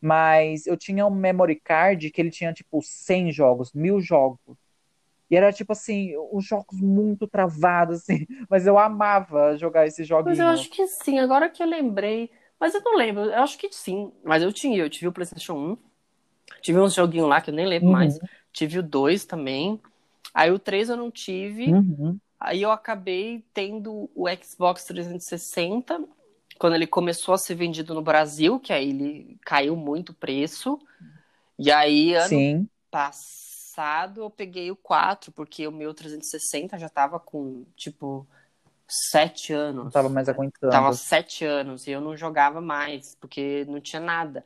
mas 0.00 0.66
eu 0.66 0.76
tinha 0.76 1.06
um 1.06 1.10
memory 1.14 1.60
card 1.60 2.10
que 2.10 2.20
ele 2.20 2.30
tinha 2.30 2.52
tipo 2.52 2.80
100 2.82 3.30
jogos, 3.32 3.72
mil 3.72 4.00
jogos. 4.00 4.56
E 5.30 5.36
era 5.36 5.52
tipo 5.52 5.72
assim, 5.72 6.16
uns 6.32 6.44
jogos 6.46 6.80
muito 6.80 7.26
travados, 7.28 7.98
assim. 8.02 8.26
Mas 8.50 8.66
eu 8.66 8.78
amava 8.78 9.56
jogar 9.56 9.86
esses 9.86 10.06
Mas 10.24 10.38
eu 10.38 10.46
joguinhos. 10.46 10.48
acho 10.48 10.70
que 10.70 10.86
sim, 10.86 11.18
agora 11.18 11.48
que 11.48 11.62
eu 11.62 11.66
lembrei. 11.66 12.30
Mas 12.58 12.74
eu 12.74 12.80
não 12.82 12.96
lembro, 12.96 13.24
eu 13.24 13.42
acho 13.42 13.58
que 13.58 13.70
sim. 13.72 14.12
Mas 14.24 14.42
eu 14.42 14.52
tinha, 14.52 14.76
eu 14.78 14.88
tive 14.90 15.08
o 15.08 15.12
PlayStation 15.12 15.54
1, 15.54 15.78
tive 16.62 16.80
uns 16.80 16.94
joguinhos 16.94 17.28
lá 17.28 17.40
que 17.40 17.50
eu 17.50 17.54
nem 17.54 17.66
lembro 17.66 17.90
mais. 17.90 18.18
Uhum, 18.18 18.28
Tive 18.52 18.78
o 18.78 18.82
2 18.82 19.24
também. 19.26 19.80
Aí 20.34 20.50
o 20.50 20.58
3 20.58 20.88
eu 20.90 20.96
não 20.96 21.10
tive. 21.10 21.78
uhum. 21.78 22.20
Aí 22.40 22.62
eu 22.62 22.70
acabei 22.72 23.44
tendo 23.54 24.10
o 24.14 24.26
Xbox 24.42 24.84
360 24.84 26.00
quando 26.58 26.74
ele 26.76 26.86
começou 26.86 27.34
a 27.34 27.38
ser 27.38 27.54
vendido 27.56 27.94
no 27.94 28.02
Brasil, 28.02 28.60
que 28.60 28.72
aí 28.72 28.90
ele 28.90 29.38
caiu 29.44 29.76
muito 29.76 30.10
o 30.10 30.14
preço. 30.14 30.78
E 31.58 31.70
aí, 31.70 32.14
ano 32.14 32.46
Sim. 32.46 32.68
passado, 32.90 33.45
eu 34.16 34.30
peguei 34.30 34.70
o 34.70 34.76
4, 34.76 35.32
porque 35.32 35.66
o 35.66 35.72
meu 35.72 35.92
360 35.94 36.78
já 36.78 36.88
tava 36.88 37.18
com, 37.18 37.64
tipo, 37.76 38.26
7 38.88 39.52
anos. 39.52 39.84
Não 39.84 39.90
tava 39.90 40.08
mais 40.08 40.28
aguentando. 40.28 40.70
Tava 40.70 40.92
7 40.92 41.44
anos 41.44 41.86
e 41.86 41.90
eu 41.90 42.00
não 42.00 42.16
jogava 42.16 42.60
mais, 42.60 43.14
porque 43.16 43.64
não 43.68 43.80
tinha 43.80 44.00
nada, 44.00 44.44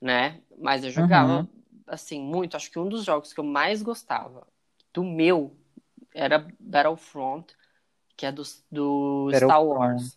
né? 0.00 0.40
Mas 0.58 0.84
eu 0.84 0.90
jogava, 0.90 1.40
Uhum. 1.40 1.48
assim, 1.86 2.20
muito. 2.20 2.56
Acho 2.56 2.70
que 2.70 2.78
um 2.78 2.88
dos 2.88 3.04
jogos 3.04 3.32
que 3.32 3.40
eu 3.40 3.44
mais 3.44 3.82
gostava 3.82 4.46
do 4.92 5.02
meu 5.04 5.54
era 6.14 6.46
Battlefront, 6.58 7.54
que 8.16 8.26
é 8.26 8.32
do, 8.32 8.42
do 8.70 9.30
Star. 9.34 9.62
Wars. 9.64 10.16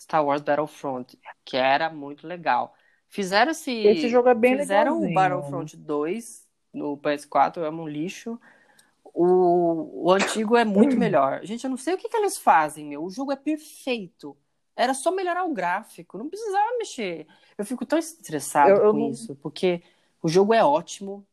Star 0.00 0.24
Wars 0.24 0.42
Battlefront, 0.42 1.18
que 1.44 1.56
era 1.56 1.90
muito 1.90 2.26
legal. 2.26 2.74
Fizeram 3.08 3.52
esse. 3.52 3.72
Esse 3.72 4.08
jogo 4.08 4.28
é 4.28 4.34
bem 4.34 4.58
Fizeram 4.58 4.98
o 4.98 5.00
legalzinho. 5.00 5.14
Battlefront 5.14 5.76
2 5.76 6.47
no 6.78 6.96
PS4, 6.96 7.64
é 7.64 7.70
um 7.70 7.86
lixo. 7.88 8.38
O, 9.14 10.04
o 10.06 10.12
antigo 10.12 10.56
é 10.56 10.64
muito 10.64 10.96
melhor. 10.98 11.44
Gente, 11.44 11.64
eu 11.64 11.70
não 11.70 11.76
sei 11.76 11.94
o 11.94 11.98
que, 11.98 12.08
que 12.08 12.16
eles 12.16 12.38
fazem, 12.38 12.84
meu. 12.86 13.02
O 13.04 13.10
jogo 13.10 13.32
é 13.32 13.36
perfeito. 13.36 14.36
Era 14.76 14.94
só 14.94 15.10
melhorar 15.10 15.44
o 15.44 15.52
gráfico, 15.52 16.16
não 16.16 16.28
precisava 16.28 16.78
mexer. 16.78 17.26
Eu 17.56 17.64
fico 17.64 17.84
tão 17.84 17.98
estressado 17.98 18.70
Eu- 18.70 18.76
eu 18.84 18.92
com 18.92 18.98
não- 18.98 19.10
isso, 19.10 19.34
porque 19.36 19.82
o 20.22 20.28
jogo 20.28 20.54
é 20.54 20.64
ótimo, 20.64 21.26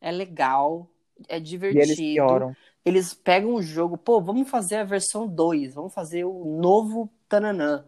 é 0.00 0.12
legal, 0.12 0.88
é 1.28 1.34
E 1.34 1.38
eles 1.38 1.48
divertido. 1.48 1.96
pioram. 1.96 2.56
Eles 2.84 3.12
pegam 3.14 3.54
o 3.54 3.62
jogo, 3.62 3.96
pô, 3.96 4.20
vamos 4.20 4.48
fazer 4.48 4.76
a 4.76 4.84
versão 4.84 5.26
2, 5.26 5.74
vamos 5.74 5.92
fazer 5.94 6.24
o 6.24 6.44
novo 6.60 7.08
Tananã. 7.28 7.84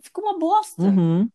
Fica 0.00 0.20
uma 0.20 0.38
bosta. 0.38 0.82
Uhum. 0.82 1.28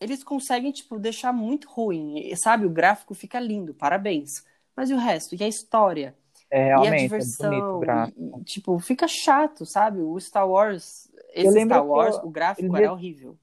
Eles 0.00 0.22
conseguem, 0.22 0.72
tipo, 0.72 0.98
deixar 0.98 1.32
muito 1.32 1.68
ruim. 1.70 2.18
E, 2.18 2.36
Sabe, 2.36 2.66
o 2.66 2.70
gráfico 2.70 3.14
fica 3.14 3.40
lindo, 3.40 3.74
parabéns. 3.74 4.44
Mas 4.76 4.90
e 4.90 4.94
o 4.94 4.98
resto? 4.98 5.34
E 5.34 5.42
a 5.42 5.48
história? 5.48 6.14
É, 6.50 6.68
E 6.68 6.72
a 6.72 6.94
é 6.94 6.96
diversão? 6.96 7.80
gráfico. 7.80 8.38
E- 8.40 8.44
tipo, 8.44 8.78
fica 8.78 9.08
chato, 9.08 9.64
sabe? 9.64 10.00
O 10.00 10.18
Star 10.20 10.48
Wars, 10.48 11.10
esse 11.32 11.50
lembro 11.50 11.76
Star 11.76 11.86
Wars, 11.86 12.16
eu- 12.16 12.24
o 12.26 12.30
gráfico 12.30 12.76
ele- 12.76 12.84
era 12.84 12.92
horrível. 12.92 13.38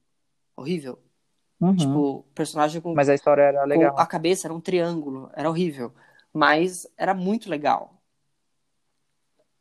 Horrível. 0.56 0.98
Uhum. 1.60 1.76
Tipo, 1.76 2.22
personagem 2.34 2.80
com, 2.80 2.94
Mas 2.94 3.08
a 3.08 3.14
história 3.14 3.42
era 3.42 3.64
legal. 3.64 3.98
a 3.98 4.06
cabeça 4.06 4.46
era 4.46 4.54
um 4.54 4.60
triângulo. 4.60 5.30
Era 5.34 5.48
horrível. 5.50 5.92
Mas 6.32 6.86
era 6.96 7.14
muito 7.14 7.50
legal. 7.50 8.00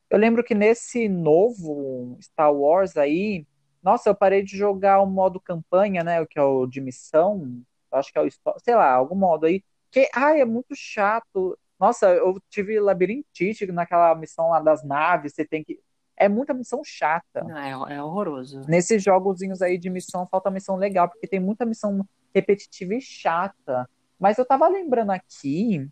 Eu 0.10 0.17
lembro 0.19 0.43
que 0.43 0.53
nesse 0.53 1.10
novo 1.10 2.17
Star 2.21 2.53
Wars 2.53 2.95
aí, 2.97 3.45
nossa, 3.83 4.09
eu 4.09 4.15
parei 4.15 4.41
de 4.41 4.57
jogar 4.57 5.01
o 5.01 5.05
modo 5.05 5.39
campanha, 5.41 6.03
né? 6.03 6.21
O 6.21 6.27
que 6.27 6.39
é 6.39 6.41
o 6.41 6.65
de 6.65 6.79
missão. 6.79 7.61
Acho 7.91 8.11
que 8.11 8.17
é 8.17 8.21
o, 8.21 8.29
sei 8.59 8.75
lá, 8.75 8.93
algum 8.93 9.15
modo 9.15 9.45
aí. 9.45 9.61
Que, 9.91 10.09
ai, 10.15 10.39
é 10.39 10.45
muito 10.45 10.73
chato. 10.75 11.57
Nossa, 11.79 12.07
eu 12.13 12.41
tive 12.49 12.79
labirintite 12.79 13.69
naquela 13.71 14.15
missão 14.15 14.49
lá 14.49 14.61
das 14.61 14.83
naves. 14.83 15.33
Você 15.33 15.45
tem 15.45 15.63
que. 15.63 15.79
É 16.15 16.29
muita 16.29 16.53
missão 16.53 16.81
chata. 16.83 17.45
É, 17.57 17.95
é 17.95 18.01
horroroso. 18.01 18.61
Nesses 18.67 19.03
jogozinhos 19.03 19.61
aí 19.61 19.77
de 19.77 19.89
missão, 19.89 20.27
falta 20.27 20.49
missão 20.49 20.77
legal, 20.77 21.09
porque 21.09 21.27
tem 21.27 21.39
muita 21.39 21.65
missão 21.65 22.07
repetitiva 22.33 22.95
e 22.95 23.01
chata. 23.01 23.89
Mas 24.17 24.37
eu 24.37 24.45
tava 24.45 24.67
lembrando 24.67 25.11
aqui 25.11 25.89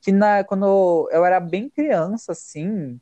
que 0.00 0.12
na, 0.12 0.44
quando 0.44 1.08
eu 1.10 1.24
era 1.24 1.40
bem 1.40 1.68
criança, 1.68 2.32
assim, 2.32 3.00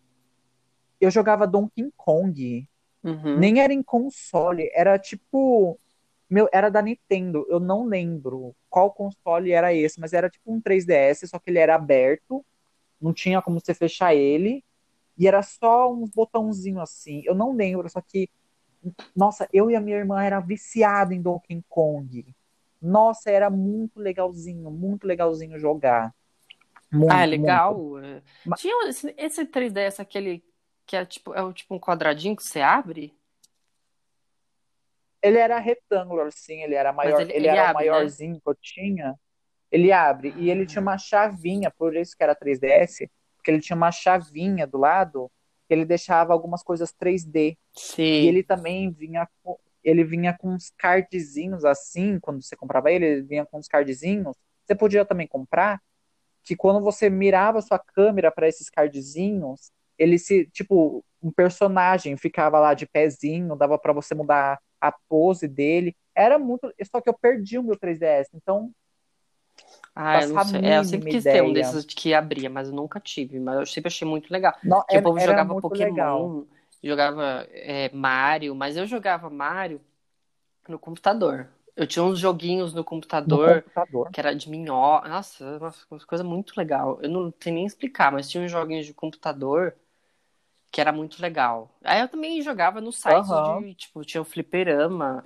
eu 1.00 1.10
jogava 1.10 1.46
Donkey 1.46 1.92
Kong. 1.96 2.66
Uhum. 3.02 3.38
Nem 3.38 3.60
era 3.60 3.72
em 3.72 3.82
console, 3.82 4.70
era 4.74 4.98
tipo. 4.98 5.78
Meu, 6.28 6.48
era 6.52 6.70
da 6.70 6.80
Nintendo, 6.80 7.44
eu 7.48 7.58
não 7.58 7.84
lembro 7.84 8.54
qual 8.68 8.92
console 8.92 9.50
era 9.52 9.74
esse, 9.74 9.98
mas 9.98 10.12
era 10.12 10.30
tipo 10.30 10.52
um 10.52 10.60
3DS, 10.60 11.26
só 11.28 11.38
que 11.40 11.50
ele 11.50 11.58
era 11.58 11.74
aberto, 11.74 12.44
não 13.00 13.12
tinha 13.12 13.42
como 13.42 13.60
você 13.60 13.74
fechar 13.74 14.14
ele, 14.14 14.64
e 15.18 15.28
era 15.28 15.42
só 15.42 15.92
uns 15.92 16.10
botãozinhos 16.10 16.82
assim. 16.82 17.22
Eu 17.26 17.34
não 17.34 17.54
lembro, 17.54 17.88
só 17.90 18.00
que. 18.00 18.28
Nossa, 19.14 19.48
eu 19.52 19.70
e 19.70 19.76
a 19.76 19.80
minha 19.80 19.96
irmã 19.96 20.22
era 20.22 20.40
viciada 20.40 21.14
em 21.14 21.20
Donkey 21.20 21.62
Kong. 21.68 22.26
Nossa, 22.80 23.30
era 23.30 23.50
muito 23.50 24.00
legalzinho, 24.00 24.70
muito 24.70 25.06
legalzinho 25.06 25.58
jogar. 25.58 26.14
Muito, 26.90 27.12
Ah, 27.12 27.22
é 27.22 27.26
muito. 27.26 27.30
legal. 27.30 27.98
É. 27.98 28.22
Ma- 28.44 28.56
Tinha 28.56 28.88
esse, 28.88 29.14
esse 29.18 29.44
3DS, 29.46 30.00
aquele 30.00 30.42
que 30.86 30.96
é 30.96 31.04
tipo, 31.04 31.34
é 31.34 31.52
tipo 31.52 31.74
um 31.74 31.78
quadradinho 31.80 32.36
que 32.36 32.42
você 32.42 32.60
abre? 32.60 33.14
Ele 35.22 35.38
era 35.38 35.58
retângulo, 35.58 36.22
assim, 36.22 36.62
ele 36.62 36.74
era 36.74 36.92
maior, 36.92 37.20
ele- 37.20 37.32
ele, 37.32 37.46
ele 37.48 37.48
era 37.48 37.70
abre, 37.70 37.88
o 37.88 37.92
maiorzinho 37.92 38.40
que 38.40 38.48
eu 38.48 38.54
tinha. 38.54 39.14
Ele 39.70 39.92
abre, 39.92 40.32
e 40.36 40.50
ele 40.50 40.66
tinha 40.66 40.82
uma 40.82 40.98
chavinha, 40.98 41.70
por 41.70 41.94
isso 41.96 42.16
que 42.16 42.22
era 42.22 42.34
3DS, 42.34 43.10
porque 43.36 43.50
ele 43.50 43.60
tinha 43.60 43.76
uma 43.76 43.92
chavinha 43.92 44.66
do 44.66 44.78
lado, 44.78 45.30
que 45.68 45.74
ele 45.74 45.84
deixava 45.84 46.32
algumas 46.32 46.62
coisas 46.62 46.92
3D. 46.92 47.56
Sim. 47.74 48.02
E 48.02 48.26
ele 48.28 48.42
também 48.42 48.90
vinha 48.90 49.28
co- 49.42 49.60
ele 49.84 50.04
vinha 50.04 50.36
com 50.36 50.50
uns 50.54 50.70
cardzinhos 50.76 51.64
assim, 51.64 52.18
quando 52.20 52.42
você 52.42 52.56
comprava 52.56 52.90
ele, 52.92 53.06
ele 53.06 53.22
vinha 53.22 53.46
com 53.46 53.58
uns 53.58 53.68
cardzinhos. 53.68 54.36
Você 54.66 54.74
podia 54.74 55.04
também 55.04 55.26
comprar 55.26 55.80
que 56.42 56.56
quando 56.56 56.82
você 56.82 57.10
mirava 57.10 57.60
sua 57.62 57.78
câmera 57.78 58.30
para 58.32 58.48
esses 58.48 58.68
cardzinhos, 58.70 59.70
ele 60.00 60.18
se, 60.18 60.46
tipo, 60.46 61.04
um 61.22 61.30
personagem 61.30 62.16
ficava 62.16 62.58
lá 62.58 62.74
de 62.74 62.86
pezinho, 62.86 63.56
dava 63.56 63.78
para 63.78 63.92
você 63.92 64.14
mudar 64.14 64.58
a 64.80 64.92
pose 65.08 65.46
dele. 65.46 65.96
Era 66.14 66.38
muito, 66.38 66.72
só 66.90 67.00
que 67.00 67.08
eu 67.10 67.14
perdi 67.14 67.58
o 67.58 67.62
meu 67.62 67.76
3DS, 67.78 68.30
então 68.34 68.72
Ah, 69.94 70.22
eu 70.22 70.28
não 70.28 70.40
sei. 70.40 70.60
É, 70.62 70.78
eu 70.78 70.84
sempre 70.84 71.10
quis 71.10 71.24
ter 71.26 71.42
um 71.42 71.46
ideia. 71.48 71.52
desses 71.52 71.84
que 71.84 72.14
abria, 72.14 72.48
mas 72.48 72.68
eu 72.68 72.74
nunca 72.74 73.00
tive. 73.00 73.38
Mas 73.38 73.58
eu 73.60 73.66
sempre 73.66 73.88
achei 73.88 74.06
muito 74.06 74.30
legal. 74.32 74.54
Não, 74.62 74.82
Porque 74.82 74.96
o 74.96 74.98
era, 74.98 75.02
povo 75.02 75.18
era 75.18 75.26
jogava 75.26 75.52
muito 75.52 75.62
Pokémon, 75.62 75.84
legal. 75.84 76.46
jogava 76.82 77.46
é, 77.50 77.90
Mario, 77.92 78.54
mas 78.54 78.76
eu 78.76 78.86
jogava 78.86 79.28
Mario 79.30 79.80
no 80.68 80.78
computador. 80.78 81.48
Eu 81.76 81.86
tinha 81.86 82.04
uns 82.04 82.18
joguinhos 82.18 82.74
no 82.74 82.84
No 83.24 83.38
computador 83.38 83.64
computador. 83.64 84.10
que 84.12 84.20
era 84.20 84.34
de 84.34 84.50
minhoca. 84.50 85.08
Nossa, 85.08 85.58
nossa, 85.58 85.86
uma 85.90 86.00
coisa 86.00 86.24
muito 86.24 86.54
legal. 86.56 86.98
Eu 87.02 87.08
não 87.10 87.32
sei 87.40 87.52
nem 87.52 87.66
explicar, 87.66 88.12
mas 88.12 88.28
tinha 88.30 88.42
uns 88.44 88.50
joguinhos 88.50 88.86
de 88.86 88.94
computador 88.94 89.74
que 90.70 90.80
era 90.80 90.92
muito 90.92 91.20
legal. 91.20 91.70
Aí 91.84 92.00
eu 92.00 92.08
também 92.08 92.40
jogava 92.42 92.80
nos 92.80 92.96
sites 92.96 93.28
Aham. 93.28 93.60
de, 93.60 93.74
tipo, 93.74 94.04
tinha 94.04 94.20
o 94.20 94.24
Fliperama, 94.24 95.24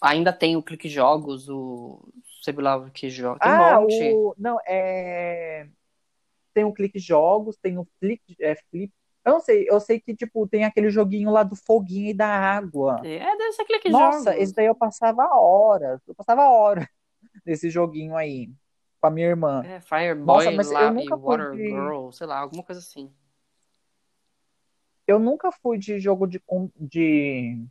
ainda 0.00 0.32
tem 0.32 0.56
o 0.56 0.62
Clique 0.62 0.88
Jogos, 0.88 1.48
o 1.48 2.00
sei 2.42 2.54
lá 2.54 2.76
o 2.76 2.90
que 2.90 3.10
joga. 3.10 3.40
Tem 3.40 3.52
um 3.52 3.56
Ah, 3.56 3.80
monte. 3.80 4.04
o. 4.04 4.34
Não, 4.38 4.58
é. 4.66 5.68
Tem 6.54 6.64
o 6.64 6.72
Clique 6.72 6.98
Jogos, 6.98 7.56
tem 7.56 7.78
o 7.78 7.86
Flip, 7.98 8.20
é, 8.40 8.56
Flip. 8.70 8.92
Eu 9.24 9.32
não 9.34 9.40
sei, 9.40 9.66
eu 9.68 9.78
sei 9.78 10.00
que, 10.00 10.14
tipo, 10.14 10.48
tem 10.48 10.64
aquele 10.64 10.88
joguinho 10.90 11.30
lá 11.30 11.42
do 11.42 11.54
foguinho 11.54 12.10
e 12.10 12.14
da 12.14 12.26
água. 12.26 13.02
É, 13.04 13.36
deve 13.36 13.52
ser 13.52 13.64
Clique 13.64 13.90
Nossa, 13.90 14.30
Jogos. 14.30 14.42
esse 14.42 14.54
daí 14.54 14.66
eu 14.66 14.74
passava 14.74 15.22
horas. 15.36 16.00
Eu 16.08 16.14
passava 16.14 16.48
horas 16.48 16.86
nesse 17.44 17.68
joguinho 17.68 18.16
aí 18.16 18.50
com 19.00 19.06
a 19.06 19.10
minha 19.10 19.26
irmã. 19.26 19.62
É, 19.64 19.80
Fire 19.80 20.14
Nossa, 20.14 20.50
mas 20.50 20.70
eu 20.72 20.78
e 20.78 20.90
nunca 20.90 21.16
Water. 21.16 21.54
Girl, 21.54 22.10
sei 22.10 22.26
lá, 22.26 22.38
alguma 22.38 22.62
coisa 22.62 22.80
assim. 22.80 23.12
Eu 25.08 25.18
nunca 25.18 25.50
fui 25.50 25.78
de 25.78 25.98
jogo 25.98 26.26
de, 26.26 26.38
com- 26.38 26.70
de 26.76 27.64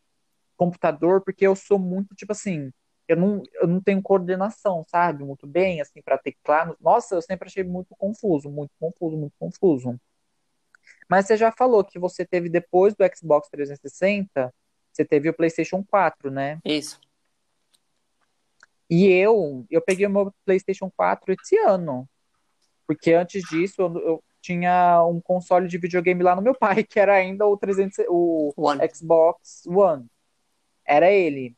computador, 0.58 1.22
porque 1.22 1.46
eu 1.46 1.56
sou 1.56 1.78
muito, 1.78 2.16
tipo 2.16 2.32
assim, 2.32 2.72
eu 3.08 3.16
não, 3.16 3.44
eu 3.62 3.68
não 3.68 3.80
tenho 3.80 4.02
coordenação, 4.02 4.84
sabe? 4.88 5.24
Muito 5.24 5.46
bem, 5.46 5.80
assim, 5.80 6.02
para 6.02 6.18
teclar. 6.18 6.76
Nossa, 6.82 7.14
eu 7.14 7.22
sempre 7.22 7.48
achei 7.48 7.64
muito 7.64 7.96
confuso, 7.96 8.50
muito 8.50 8.72
confuso, 8.80 9.16
muito 9.16 9.36
confuso. 9.40 10.02
Mas 11.08 11.28
você 11.28 11.38
já 11.38 11.52
falou 11.52 11.84
que 11.84 12.00
você 12.00 12.26
teve 12.26 12.50
depois 12.50 12.96
do 12.96 13.06
Xbox 13.16 13.48
360, 13.50 14.52
você 14.92 15.06
teve 15.06 15.30
o 15.30 15.34
PlayStation 15.34 15.84
4, 15.84 16.32
né? 16.32 16.60
Isso. 16.66 17.00
E 18.90 19.06
eu, 19.06 19.64
eu 19.70 19.82
peguei 19.82 20.08
o 20.08 20.10
meu 20.10 20.34
PlayStation 20.44 20.90
4 20.90 21.34
esse 21.34 21.56
ano, 21.60 22.10
porque 22.88 23.14
antes 23.14 23.44
disso 23.44 23.82
eu, 23.82 24.00
eu 24.00 24.24
tinha 24.48 25.04
um 25.06 25.20
console 25.20 25.68
de 25.68 25.78
videogame 25.78 26.24
lá 26.24 26.36
no 26.36 26.42
meu 26.42 26.56
pai, 26.56 26.84
que 26.84 27.00
era 27.00 27.14
ainda 27.16 27.46
o 27.46 27.58
300, 27.58 28.06
o 28.08 28.54
One. 28.56 28.82
Xbox 28.94 29.66
One. 29.68 30.06
Era 30.86 31.12
ele. 31.12 31.56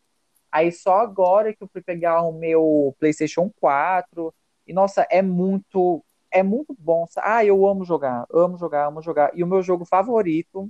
Aí 0.52 0.72
só 0.72 0.96
agora 0.96 1.54
que 1.54 1.64
eu 1.64 1.68
fui 1.68 1.82
pegar 1.82 2.24
o 2.24 2.32
meu 2.32 2.96
PlayStation 3.00 3.52
4. 3.60 4.34
E 4.66 4.74
nossa, 4.74 5.06
é 5.12 5.22
muito, 5.22 6.04
é 6.32 6.42
muito 6.42 6.76
bom. 6.78 7.06
Ah, 7.18 7.46
eu 7.46 7.68
amo 7.68 7.86
jogar, 7.86 8.26
amo 8.34 8.58
jogar, 8.58 8.88
amo 8.88 9.02
jogar. 9.02 9.32
E 9.36 9.44
o 9.44 9.48
meu 9.48 9.62
jogo 9.62 9.86
favorito 9.86 10.70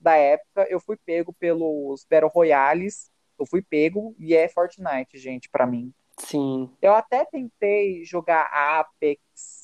da 0.00 0.16
época, 0.16 0.66
eu 0.68 0.80
fui 0.80 0.96
pego 0.96 1.32
pelos 1.32 2.04
Battle 2.10 2.30
Royales. 2.34 3.08
Eu 3.38 3.46
fui 3.46 3.62
pego 3.62 4.14
e 4.18 4.34
é 4.34 4.48
Fortnite, 4.48 5.16
gente, 5.18 5.48
pra 5.48 5.66
mim. 5.66 5.94
Sim. 6.18 6.70
Eu 6.82 6.92
até 6.94 7.24
tentei 7.24 8.04
jogar 8.04 8.50
Apex. 8.52 9.59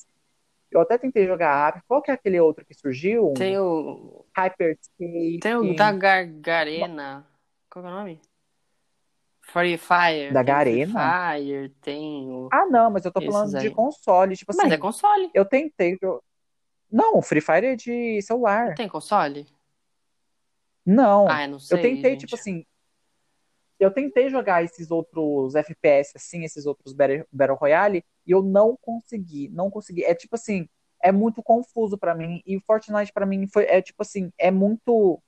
Eu 0.70 0.80
até 0.80 0.98
tentei 0.98 1.26
jogar 1.26 1.68
Apex. 1.68 1.84
Qual 1.86 2.02
que 2.02 2.10
é 2.10 2.14
aquele 2.14 2.40
outro 2.40 2.64
que 2.64 2.74
surgiu? 2.74 3.32
Tem 3.36 3.58
o. 3.58 4.24
Hyperscape. 4.36 5.38
Tem 5.40 5.54
o 5.54 5.74
da 5.76 5.92
Gargarena. 5.92 7.26
Qual 7.70 7.84
é 7.84 7.88
o 7.88 7.90
nome? 7.90 8.20
Free 9.40 9.78
Fire. 9.78 10.32
Da 10.32 10.40
o 10.40 10.44
Free 10.44 10.52
Garena? 10.52 11.32
Fire, 11.34 11.68
tem 11.80 12.28
o. 12.28 12.48
Ah, 12.52 12.66
não, 12.66 12.90
mas 12.90 13.04
eu 13.04 13.12
tô 13.12 13.20
Esses 13.20 13.32
falando 13.32 13.50
de 13.60 13.68
aí. 13.68 13.74
console. 13.74 14.36
Tipo 14.36 14.52
Mas 14.56 14.70
é 14.70 14.74
assim, 14.74 14.80
console. 14.80 15.30
eu 15.32 15.44
tentei. 15.44 15.96
jo- 16.02 16.22
Não, 16.90 17.18
o 17.18 17.22
Free 17.22 17.40
Fire 17.40 17.66
é 17.66 17.76
de 17.76 18.20
celular. 18.22 18.74
Tem 18.74 18.88
console? 18.88 19.46
Não. 20.84 21.28
Ah, 21.28 21.44
eu 21.44 21.48
não 21.48 21.56
Eu 21.56 21.60
sei, 21.60 21.80
tentei, 21.82 22.10
gente. 22.12 22.20
tipo 22.20 22.34
assim. 22.34 22.64
Eu 23.78 23.90
tentei 23.92 24.28
jogar 24.30 24.64
esses 24.64 24.90
outros 24.90 25.54
FPS, 25.54 26.12
assim, 26.16 26.44
esses 26.44 26.64
outros 26.66 26.94
Battle 26.94 27.56
Royale, 27.56 28.02
e 28.26 28.32
eu 28.32 28.42
não 28.42 28.76
consegui. 28.80 29.48
Não 29.48 29.70
consegui. 29.70 30.04
É 30.04 30.14
tipo 30.14 30.34
assim, 30.36 30.68
é 31.02 31.12
muito 31.12 31.42
confuso 31.42 31.98
pra 31.98 32.14
mim. 32.14 32.42
E 32.46 32.60
Fortnite 32.60 33.12
pra 33.12 33.26
mim 33.26 33.46
foi, 33.46 33.64
é 33.64 33.80
tipo 33.82 34.02
assim, 34.02 34.32
é 34.38 34.50
muito. 34.50 35.22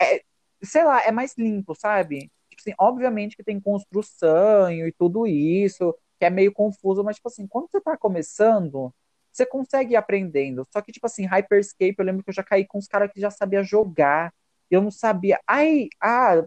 É, 0.00 0.22
sei 0.62 0.84
lá, 0.84 1.02
é 1.04 1.10
mais 1.12 1.34
limpo, 1.36 1.74
sabe? 1.74 2.30
Tipo 2.50 2.62
assim, 2.62 2.74
obviamente 2.78 3.36
que 3.36 3.44
tem 3.44 3.60
construção 3.60 4.70
e 4.70 4.92
tudo 4.92 5.26
isso, 5.26 5.94
que 6.18 6.24
é 6.24 6.30
meio 6.30 6.52
confuso, 6.52 7.02
mas 7.04 7.16
tipo 7.16 7.28
assim, 7.28 7.46
quando 7.46 7.70
você 7.70 7.80
tá 7.80 7.96
começando, 7.96 8.92
você 9.32 9.44
consegue 9.46 9.94
ir 9.94 9.96
aprendendo. 9.96 10.66
Só 10.72 10.80
que, 10.80 10.92
tipo 10.92 11.06
assim, 11.06 11.26
Hyperscape, 11.26 11.96
eu 11.98 12.04
lembro 12.04 12.22
que 12.24 12.30
eu 12.30 12.34
já 12.34 12.42
caí 12.44 12.66
com 12.66 12.78
os 12.78 12.86
caras 12.86 13.10
que 13.12 13.20
já 13.20 13.30
sabia 13.30 13.62
jogar. 13.62 14.32
Eu 14.70 14.80
não 14.82 14.90
sabia. 14.90 15.40
Ai, 15.46 15.88
ah, 16.00 16.44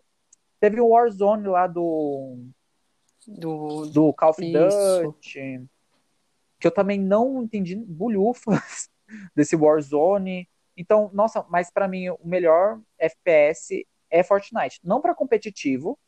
teve 0.59 0.81
o 0.81 0.89
Warzone 0.89 1.47
lá 1.47 1.67
do, 1.67 2.37
Do. 3.27 3.85
do 3.87 4.13
Call 4.13 4.29
of. 4.29 4.41
Duty, 4.41 5.67
que 6.59 6.67
eu 6.67 6.71
também 6.71 6.99
não 6.99 7.43
entendi 7.43 7.75
bulhufas 7.75 8.89
desse 9.35 9.55
Warzone. 9.55 10.47
Então, 10.75 11.09
nossa, 11.13 11.45
mas 11.49 11.71
pra 11.71 11.87
mim 11.87 12.09
o 12.09 12.19
melhor 12.23 12.79
FPS 12.97 13.85
é 14.09 14.23
Fortnite. 14.23 14.79
Não 14.83 15.01
pra 15.01 15.15
competitivo, 15.15 15.99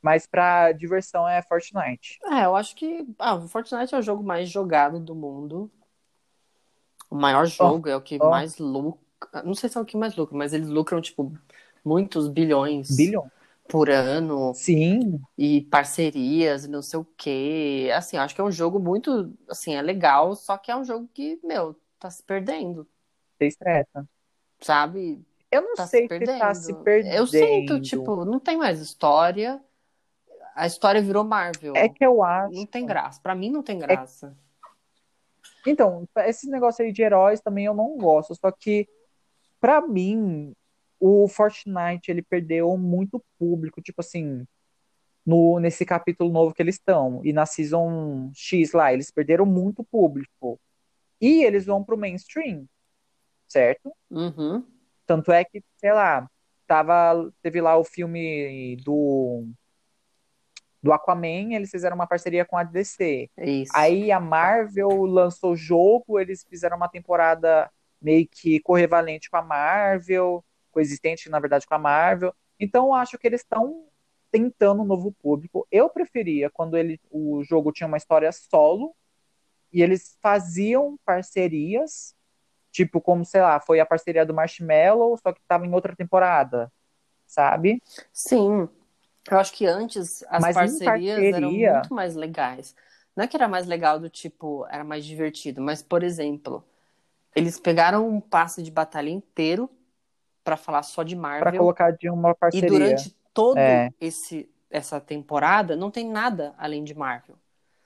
mas 0.00 0.26
pra 0.26 0.72
diversão 0.72 1.28
é 1.28 1.42
Fortnite. 1.42 2.18
É, 2.24 2.44
eu 2.44 2.56
acho 2.56 2.74
que. 2.74 3.06
Ah, 3.18 3.34
o 3.34 3.48
Fortnite 3.48 3.94
é 3.94 3.98
o 3.98 4.02
jogo 4.02 4.22
mais 4.22 4.48
jogado 4.48 4.98
do 4.98 5.14
mundo. 5.14 5.70
O 7.10 7.16
maior 7.16 7.46
jogo 7.46 7.88
é 7.88 7.96
o 7.96 8.02
que 8.02 8.18
ó. 8.20 8.30
mais 8.30 8.58
lucra. 8.58 9.42
Não 9.44 9.54
sei 9.54 9.68
se 9.68 9.76
é 9.76 9.80
o 9.80 9.84
que 9.84 9.96
mais 9.96 10.14
lucra, 10.14 10.36
mas 10.36 10.52
eles 10.52 10.68
lucram, 10.68 11.00
tipo, 11.00 11.32
muitos 11.84 12.28
bilhões 12.28 12.94
Bilhão? 12.94 13.30
Por 13.68 13.90
ano. 13.90 14.54
Sim, 14.54 15.20
e 15.36 15.62
parcerias 15.62 16.66
não 16.66 16.82
sei 16.82 16.98
o 17.00 17.04
quê. 17.04 17.90
Assim, 17.94 18.16
acho 18.16 18.34
que 18.34 18.40
é 18.40 18.44
um 18.44 18.50
jogo 18.50 18.78
muito, 18.78 19.32
assim, 19.48 19.74
é 19.74 19.82
legal, 19.82 20.34
só 20.34 20.56
que 20.58 20.70
é 20.70 20.76
um 20.76 20.84
jogo 20.84 21.08
que, 21.12 21.38
meu, 21.44 21.76
tá 21.98 22.10
se 22.10 22.22
perdendo, 22.22 22.86
você 23.38 23.46
estressa. 23.46 24.08
sabe? 24.60 25.24
Eu 25.50 25.62
não 25.62 25.74
Tá 25.74 25.86
sei 25.86 26.08
se 26.08 26.18
se 26.18 26.26
tá 26.26 26.54
se 26.54 26.72
perdendo. 26.72 26.84
perdendo. 26.84 27.14
Eu 27.14 27.26
sinto, 27.26 27.80
tipo, 27.80 28.24
não 28.24 28.38
tem 28.38 28.56
mais 28.56 28.80
história. 28.80 29.62
A 30.54 30.66
história 30.66 31.00
virou 31.00 31.24
Marvel. 31.24 31.74
É 31.76 31.88
que 31.88 32.04
eu 32.04 32.22
acho. 32.22 32.52
Não 32.54 32.66
tem 32.66 32.84
graça. 32.84 33.20
Pra 33.22 33.34
mim 33.34 33.50
não 33.50 33.62
tem 33.62 33.78
graça. 33.78 34.36
Então, 35.66 36.08
esse 36.18 36.48
negócio 36.48 36.84
aí 36.84 36.92
de 36.92 37.02
heróis 37.02 37.40
também 37.40 37.64
eu 37.66 37.74
não 37.74 37.96
gosto. 37.96 38.34
Só 38.34 38.50
que, 38.50 38.88
pra 39.60 39.80
mim, 39.80 40.54
o 41.00 41.28
Fortnite 41.28 42.10
ele 42.10 42.22
perdeu 42.22 42.76
muito 42.76 43.22
público. 43.38 43.80
Tipo 43.80 44.00
assim, 44.00 44.46
no, 45.24 45.58
nesse 45.60 45.84
capítulo 45.84 46.32
novo 46.32 46.54
que 46.54 46.62
eles 46.62 46.76
estão. 46.76 47.20
E 47.24 47.32
na 47.32 47.44
Season 47.44 48.30
X 48.34 48.72
lá, 48.72 48.92
eles 48.92 49.10
perderam 49.10 49.44
muito 49.44 49.84
público. 49.84 50.58
E 51.20 51.44
eles 51.44 51.66
vão 51.66 51.84
pro 51.84 51.98
mainstream, 51.98 52.66
certo? 53.46 53.92
Uhum. 54.10 54.64
Tanto 55.04 55.32
é 55.32 55.44
que, 55.44 55.62
sei 55.76 55.92
lá, 55.92 56.28
tava, 56.66 57.30
teve 57.42 57.60
lá 57.60 57.76
o 57.76 57.84
filme 57.84 58.76
do, 58.84 59.46
do 60.82 60.92
Aquaman, 60.92 61.54
eles 61.54 61.70
fizeram 61.70 61.96
uma 61.96 62.06
parceria 62.06 62.44
com 62.44 62.56
a 62.56 62.62
DC. 62.62 63.28
É 63.36 63.50
isso. 63.50 63.72
Aí 63.74 64.12
a 64.12 64.20
Marvel 64.20 65.04
lançou 65.04 65.52
o 65.52 65.56
jogo, 65.56 66.18
eles 66.18 66.44
fizeram 66.48 66.76
uma 66.76 66.88
temporada 66.88 67.70
meio 68.00 68.26
que 68.30 68.60
correvalente 68.60 69.28
com 69.28 69.36
a 69.36 69.42
Marvel, 69.42 70.44
coexistente, 70.78 71.28
na 71.28 71.40
verdade, 71.40 71.66
com 71.66 71.74
a 71.74 71.78
Marvel. 71.78 72.32
Então, 72.60 72.86
eu 72.86 72.94
acho 72.94 73.18
que 73.18 73.26
eles 73.26 73.40
estão 73.40 73.86
tentando 74.30 74.82
um 74.82 74.84
novo 74.84 75.10
público. 75.10 75.66
Eu 75.72 75.88
preferia 75.90 76.48
quando 76.50 76.76
ele, 76.76 77.00
o 77.10 77.42
jogo 77.42 77.72
tinha 77.72 77.86
uma 77.86 77.96
história 77.96 78.30
solo 78.30 78.94
e 79.72 79.82
eles 79.82 80.16
faziam 80.22 80.96
parcerias, 81.04 82.14
tipo 82.70 83.00
como, 83.00 83.24
sei 83.24 83.40
lá, 83.40 83.58
foi 83.58 83.80
a 83.80 83.86
parceria 83.86 84.24
do 84.24 84.34
Marshmallow, 84.34 85.16
só 85.20 85.32
que 85.32 85.40
estava 85.40 85.66
em 85.66 85.74
outra 85.74 85.96
temporada, 85.96 86.70
sabe? 87.26 87.82
Sim. 88.12 88.68
Eu 89.30 89.38
acho 89.38 89.52
que 89.52 89.66
antes 89.66 90.22
as 90.28 90.40
Mas 90.42 90.54
parcerias 90.54 91.18
eram 91.18 91.40
parceria- 91.40 91.72
muito 91.74 91.94
mais 91.94 92.14
legais. 92.14 92.74
Não 93.16 93.24
é 93.24 93.26
que 93.26 93.36
era 93.36 93.48
mais 93.48 93.66
legal 93.66 93.98
do 93.98 94.08
tipo, 94.08 94.64
era 94.70 94.84
mais 94.84 95.04
divertido, 95.04 95.60
mas, 95.60 95.82
por 95.82 96.02
exemplo, 96.04 96.64
eles 97.34 97.58
pegaram 97.58 98.08
um 98.08 98.20
passe 98.20 98.62
de 98.62 98.70
batalha 98.70 99.10
inteiro 99.10 99.68
pra 100.44 100.56
falar 100.56 100.82
só 100.82 101.02
de 101.02 101.14
Para 101.16 101.40
Marvel 101.44 101.60
colocar 101.60 101.90
de 101.90 102.08
uma 102.10 102.30
e 102.30 102.34
parceria. 102.34 102.68
durante 102.68 103.14
todo 103.34 103.58
É. 103.58 103.90
esse 104.00 104.48
essa 104.70 105.00
temporada 105.00 105.74
não 105.74 105.90
tem 105.90 106.06
nada 106.06 106.54
além 106.58 106.84
de 106.84 106.94
Marvel. 106.94 107.36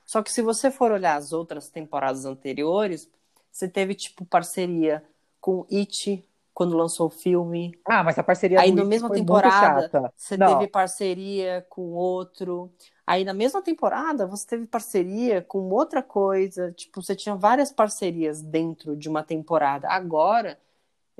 Só 0.05 0.21
que 0.23 0.33
se 0.33 0.43
você 0.43 0.69
for 0.71 0.91
olhar 0.91 1.15
as 1.17 1.33
outras 1.33 1.69
temporadas 1.69 2.25
anteriores, 2.25 3.09
você 3.51 3.69
teve 3.69 3.95
tipo 3.95 4.25
parceria 4.25 5.03
com 5.41 5.65
It 5.73 6.25
quando 6.53 6.77
lançou 6.77 7.07
o 7.07 7.11
filme. 7.11 7.73
Ah, 7.85 8.03
mas 8.03 8.19
a 8.19 8.23
parceria 8.23 8.61
Aí 8.61 8.73
na 8.73 8.85
mesma 8.85 9.09
temporada 9.11 10.11
você 10.17 10.37
Não. 10.37 10.59
teve 10.59 10.71
parceria 10.71 11.65
com 11.71 11.93
outro. 11.93 12.71
Aí 13.07 13.25
na 13.25 13.33
mesma 13.33 13.63
temporada 13.63 14.27
você 14.27 14.47
teve 14.49 14.67
parceria 14.67 15.41
com 15.41 15.71
outra 15.71 16.03
coisa. 16.03 16.73
Tipo, 16.73 17.01
você 17.03 17.15
tinha 17.17 17.35
várias 17.37 17.73
parcerias 17.73 18.43
dentro 18.43 18.97
de 18.97 19.09
uma 19.09 19.23
temporada. 19.23 19.89
Agora 19.89 20.59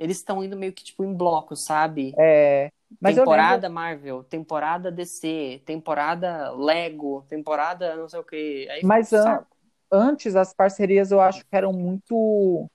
eles 0.03 0.17
estão 0.17 0.43
indo 0.43 0.57
meio 0.57 0.73
que 0.73 0.83
tipo 0.83 1.03
em 1.03 1.13
bloco, 1.13 1.55
sabe? 1.55 2.13
É, 2.19 2.69
mas 3.01 3.17
eu 3.17 3.23
lembro, 3.23 3.35
temporada 3.35 3.69
Marvel, 3.69 4.23
temporada 4.23 4.91
DC, 4.91 5.61
temporada 5.65 6.51
Lego, 6.51 7.25
temporada 7.29 7.95
não 7.95 8.09
sei 8.09 8.19
o 8.19 8.23
que. 8.23 8.67
Aí 8.69 8.81
Mas 8.83 9.13
an- 9.13 9.45
antes 9.91 10.35
as 10.35 10.53
parcerias 10.53 11.11
eu 11.11 11.21
acho 11.21 11.41
que 11.41 11.55
eram 11.55 11.73
muito. 11.73 12.69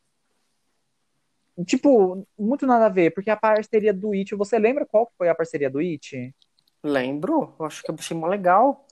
Tipo, 1.67 2.25
muito 2.39 2.67
nada 2.67 2.87
a 2.87 2.89
ver, 2.89 3.13
porque 3.13 3.31
a 3.31 3.37
parceria 3.37 3.93
do 3.93 4.13
It, 4.13 4.35
você 4.37 4.59
lembra 4.59 4.87
qual 4.87 5.11
foi 5.19 5.29
a 5.29 5.35
parceria 5.35 5.69
do 5.69 5.81
It? 5.81 6.33
Lembro, 6.83 7.55
eu 7.59 7.67
acho 7.67 7.83
que 7.83 7.91
eu 7.91 7.97
achei 7.99 8.17
mó 8.17 8.27
legal. 8.29 8.87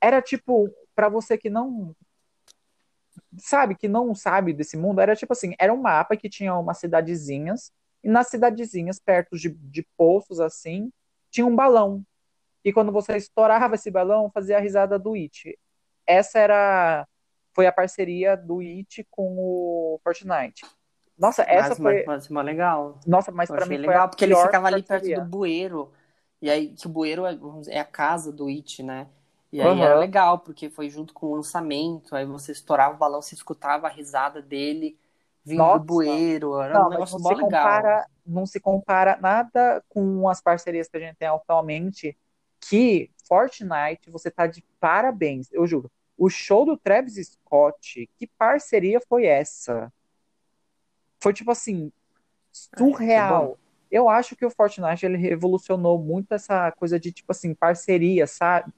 Era 0.00 0.20
tipo, 0.20 0.70
pra 0.94 1.08
você 1.08 1.38
que 1.38 1.48
não 1.48 1.94
sabe, 3.38 3.74
que 3.74 3.88
não 3.88 4.14
sabe 4.14 4.52
desse 4.52 4.76
mundo, 4.76 5.00
era 5.00 5.16
tipo 5.16 5.32
assim, 5.32 5.54
era 5.58 5.72
um 5.72 5.80
mapa 5.80 6.16
que 6.16 6.28
tinha 6.28 6.54
umas 6.54 6.78
cidadezinhas, 6.78 7.72
e 8.02 8.08
nas 8.08 8.28
cidadezinhas, 8.28 8.98
perto 8.98 9.36
de, 9.36 9.50
de 9.50 9.86
poços 9.96 10.40
assim, 10.40 10.92
tinha 11.30 11.46
um 11.46 11.54
balão. 11.54 12.04
E 12.64 12.72
quando 12.72 12.92
você 12.92 13.16
estourava 13.16 13.74
esse 13.74 13.90
balão, 13.90 14.30
fazia 14.30 14.56
a 14.56 14.60
risada 14.60 14.98
do 14.98 15.14
It. 15.14 15.58
Essa 16.06 16.38
era 16.38 17.08
foi 17.54 17.66
a 17.66 17.72
parceria 17.72 18.36
do 18.36 18.60
It 18.60 19.06
com 19.10 19.36
o 19.36 20.00
Fortnite. 20.02 20.64
Nossa, 21.18 21.42
essa 21.42 21.68
mas, 21.68 21.78
foi, 21.78 22.04
mas, 22.04 22.28
mas 22.28 22.44
legal. 22.44 22.98
nossa, 23.06 23.30
mas 23.30 23.50
achei 23.50 23.68
mim 23.68 23.84
foi 23.84 23.86
legal, 23.86 24.08
porque 24.08 24.24
ele 24.24 24.34
ficava 24.34 24.66
ali 24.68 24.82
perto 24.82 25.14
do 25.14 25.24
bueiro. 25.24 25.92
E 26.40 26.50
aí, 26.50 26.68
que 26.74 26.86
o 26.86 26.90
bueiro 26.90 27.24
é, 27.24 27.38
é 27.68 27.78
a 27.78 27.84
casa 27.84 28.32
do 28.32 28.48
It, 28.48 28.82
né? 28.82 29.06
E 29.52 29.60
aí 29.62 29.80
era 29.80 29.94
Aham. 29.94 29.98
legal, 29.98 30.38
porque 30.40 30.70
foi 30.70 30.88
junto 30.88 31.12
com 31.14 31.26
o 31.26 31.36
lançamento. 31.36 32.14
Aí 32.16 32.24
você 32.24 32.52
estourava 32.52 32.94
o 32.94 32.98
balão, 32.98 33.20
você 33.22 33.34
escutava 33.34 33.86
a 33.86 33.90
risada 33.90 34.40
dele 34.42 34.98
vindo 35.44 35.68
Nossa. 35.68 35.78
do 35.78 35.80
bueiro. 35.80 36.58
Era 36.60 36.78
Não, 36.78 36.86
um 36.86 36.88
negócio 36.88 37.18
não 37.18 37.18
se 37.18 37.34
legal. 37.34 37.82
compara, 37.82 38.06
não 38.26 38.46
se 38.46 38.60
compara 38.60 39.18
nada 39.20 39.84
com 39.88 40.28
as 40.28 40.40
parcerias 40.40 40.88
que 40.88 40.96
a 40.96 41.00
gente 41.00 41.16
tem 41.16 41.28
atualmente, 41.28 42.16
que 42.60 43.10
Fortnite, 43.28 44.10
você 44.10 44.30
tá 44.30 44.46
de 44.46 44.64
parabéns, 44.80 45.52
eu 45.52 45.66
juro. 45.66 45.90
O 46.16 46.30
show 46.30 46.64
do 46.64 46.76
Travis 46.76 47.14
Scott, 47.16 48.08
que 48.16 48.26
parceria 48.26 49.00
foi 49.08 49.26
essa? 49.26 49.92
Foi 51.22 51.32
tipo 51.32 51.50
assim, 51.50 51.92
surreal. 52.52 53.58
Eu 53.90 54.08
acho 54.08 54.34
que 54.36 54.44
o 54.46 54.50
Fortnite 54.50 55.04
ele 55.04 55.18
revolucionou 55.18 55.98
muito 55.98 56.32
essa 56.32 56.72
coisa 56.72 56.98
de 56.98 57.12
tipo 57.12 57.32
assim, 57.32 57.54
parceria, 57.54 58.26
sabe, 58.26 58.72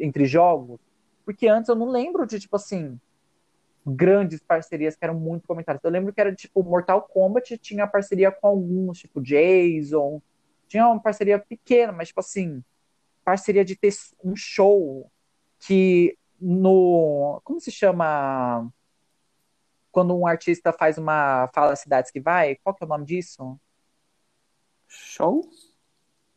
entre 0.00 0.24
jogos, 0.24 0.80
porque 1.24 1.46
antes 1.46 1.68
eu 1.68 1.76
não 1.76 1.88
lembro 1.88 2.26
de 2.26 2.40
tipo 2.40 2.56
assim, 2.56 2.98
grandes 3.86 4.40
parcerias 4.40 4.96
que 4.96 5.04
eram 5.04 5.14
muito 5.14 5.46
comentadas. 5.46 5.82
Eu 5.82 5.90
lembro 5.90 6.12
que 6.12 6.20
era 6.20 6.34
tipo 6.34 6.62
Mortal 6.62 7.02
Kombat 7.02 7.56
tinha 7.58 7.86
parceria 7.86 8.30
com 8.30 8.46
alguns, 8.46 8.98
tipo 8.98 9.20
Jason, 9.20 10.20
tinha 10.68 10.86
uma 10.86 11.00
parceria 11.00 11.38
pequena, 11.38 11.92
mas 11.92 12.08
tipo 12.08 12.20
assim, 12.20 12.62
parceria 13.24 13.64
de 13.64 13.76
ter 13.76 13.92
um 14.24 14.34
show 14.34 15.10
que 15.58 16.16
no, 16.40 17.40
como 17.44 17.60
se 17.60 17.70
chama 17.70 18.70
quando 19.90 20.16
um 20.16 20.26
artista 20.26 20.72
faz 20.72 20.96
uma 20.96 21.48
fala 21.54 21.74
cidades 21.76 22.10
que 22.10 22.20
vai? 22.20 22.56
Qual 22.56 22.74
que 22.74 22.82
é 22.82 22.86
o 22.86 22.88
nome 22.88 23.04
disso? 23.04 23.58
Show? 24.86 25.48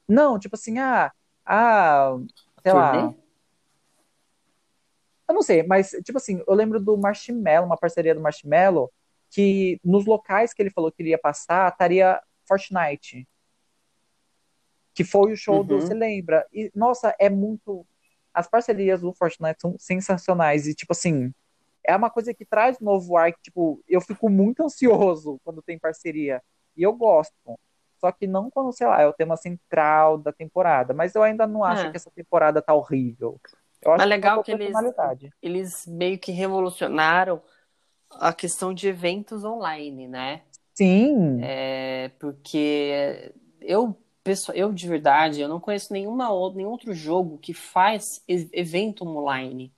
Não, 0.08 0.38
tipo 0.38 0.56
assim, 0.56 0.80
ah, 0.80 1.12
ah, 1.45 2.17
sei 2.62 2.73
lá, 2.73 2.91
Turnê? 2.91 3.23
Eu 5.28 5.36
não 5.36 5.42
sei, 5.42 5.64
mas, 5.64 5.92
tipo 6.04 6.18
assim, 6.18 6.44
eu 6.46 6.54
lembro 6.54 6.80
do 6.80 6.98
Marshmello, 6.98 7.66
uma 7.66 7.78
parceria 7.78 8.14
do 8.14 8.22
Marshmello, 8.22 8.92
que 9.30 9.80
nos 9.84 10.06
locais 10.06 10.54
que 10.54 10.62
ele 10.62 10.70
falou 10.70 10.92
que 10.92 11.02
iria 11.02 11.18
passar, 11.18 11.72
estaria 11.72 12.22
Fortnite. 12.48 13.28
Que 14.94 15.04
foi 15.04 15.32
o 15.32 15.36
show 15.38 15.64
do, 15.64 15.76
Uhum. 15.76 15.82
você 15.82 15.94
lembra? 15.94 16.46
E, 16.54 16.72
nossa, 16.76 17.16
é 17.20 17.30
muito. 17.30 17.86
As 18.34 18.48
parcerias 18.48 19.02
do 19.02 19.14
Fortnite 19.14 19.60
são 19.62 19.76
sensacionais. 19.80 20.68
E, 20.68 20.76
tipo 20.76 20.92
assim, 20.94 21.34
é 21.84 21.96
uma 21.96 22.10
coisa 22.10 22.34
que 22.34 22.46
traz 22.46 22.80
novo 22.80 23.18
ar, 23.18 23.32
que, 23.34 23.42
tipo, 23.42 23.82
eu 23.88 24.02
fico 24.02 24.30
muito 24.30 24.64
ansioso 24.64 25.40
quando 25.44 25.62
tem 25.62 25.80
parceria. 25.80 26.42
E 26.76 26.84
eu 26.84 26.94
gosto. 26.94 27.34
Só 27.98 28.12
que 28.12 28.28
não 28.28 28.52
quando, 28.52 28.72
sei 28.74 28.86
lá, 28.86 29.02
é 29.02 29.08
o 29.08 29.14
tema 29.14 29.38
central 29.38 30.18
da 30.18 30.32
temporada. 30.32 30.94
Mas 30.94 31.16
eu 31.16 31.24
ainda 31.24 31.48
não 31.48 31.64
acho 31.64 31.86
É. 31.88 31.92
que 31.92 31.98
essa 31.98 32.12
temporada 32.12 32.62
tá 32.62 32.74
horrível. 32.74 33.40
Eu 33.86 33.91
acho 33.93 34.04
que 34.04 34.10
legal 34.10 34.36
faltou 34.43 34.58
que 34.58 34.63
eles-. 34.63 35.32
Eles 35.41 35.88
meio 35.88 36.17
que 36.17 36.32
revolucionaram 36.32 37.41
a 38.12 38.34
questão 38.34 38.74
de 38.74 38.88
eventos 38.88 39.43
online, 39.43 40.08
né? 40.08 40.41
Sim. 40.74 41.39
É, 41.41 42.10
porque 42.19 43.34
eu, 43.62 43.96
pessoa- 44.24 44.56
eu 44.56 44.72
de 44.72 44.88
verdade, 44.88 45.41
eu 45.41 45.48
não 45.50 45.60
conheço 45.60 45.91
nenhuma 45.93 46.32
outra, 46.32 46.58
nenhum 46.58 46.69
outro 46.72 46.93
jogo 46.93 47.38
que 47.38 47.54
faz 47.54 48.24
evento 48.28 49.08
online 49.08 49.74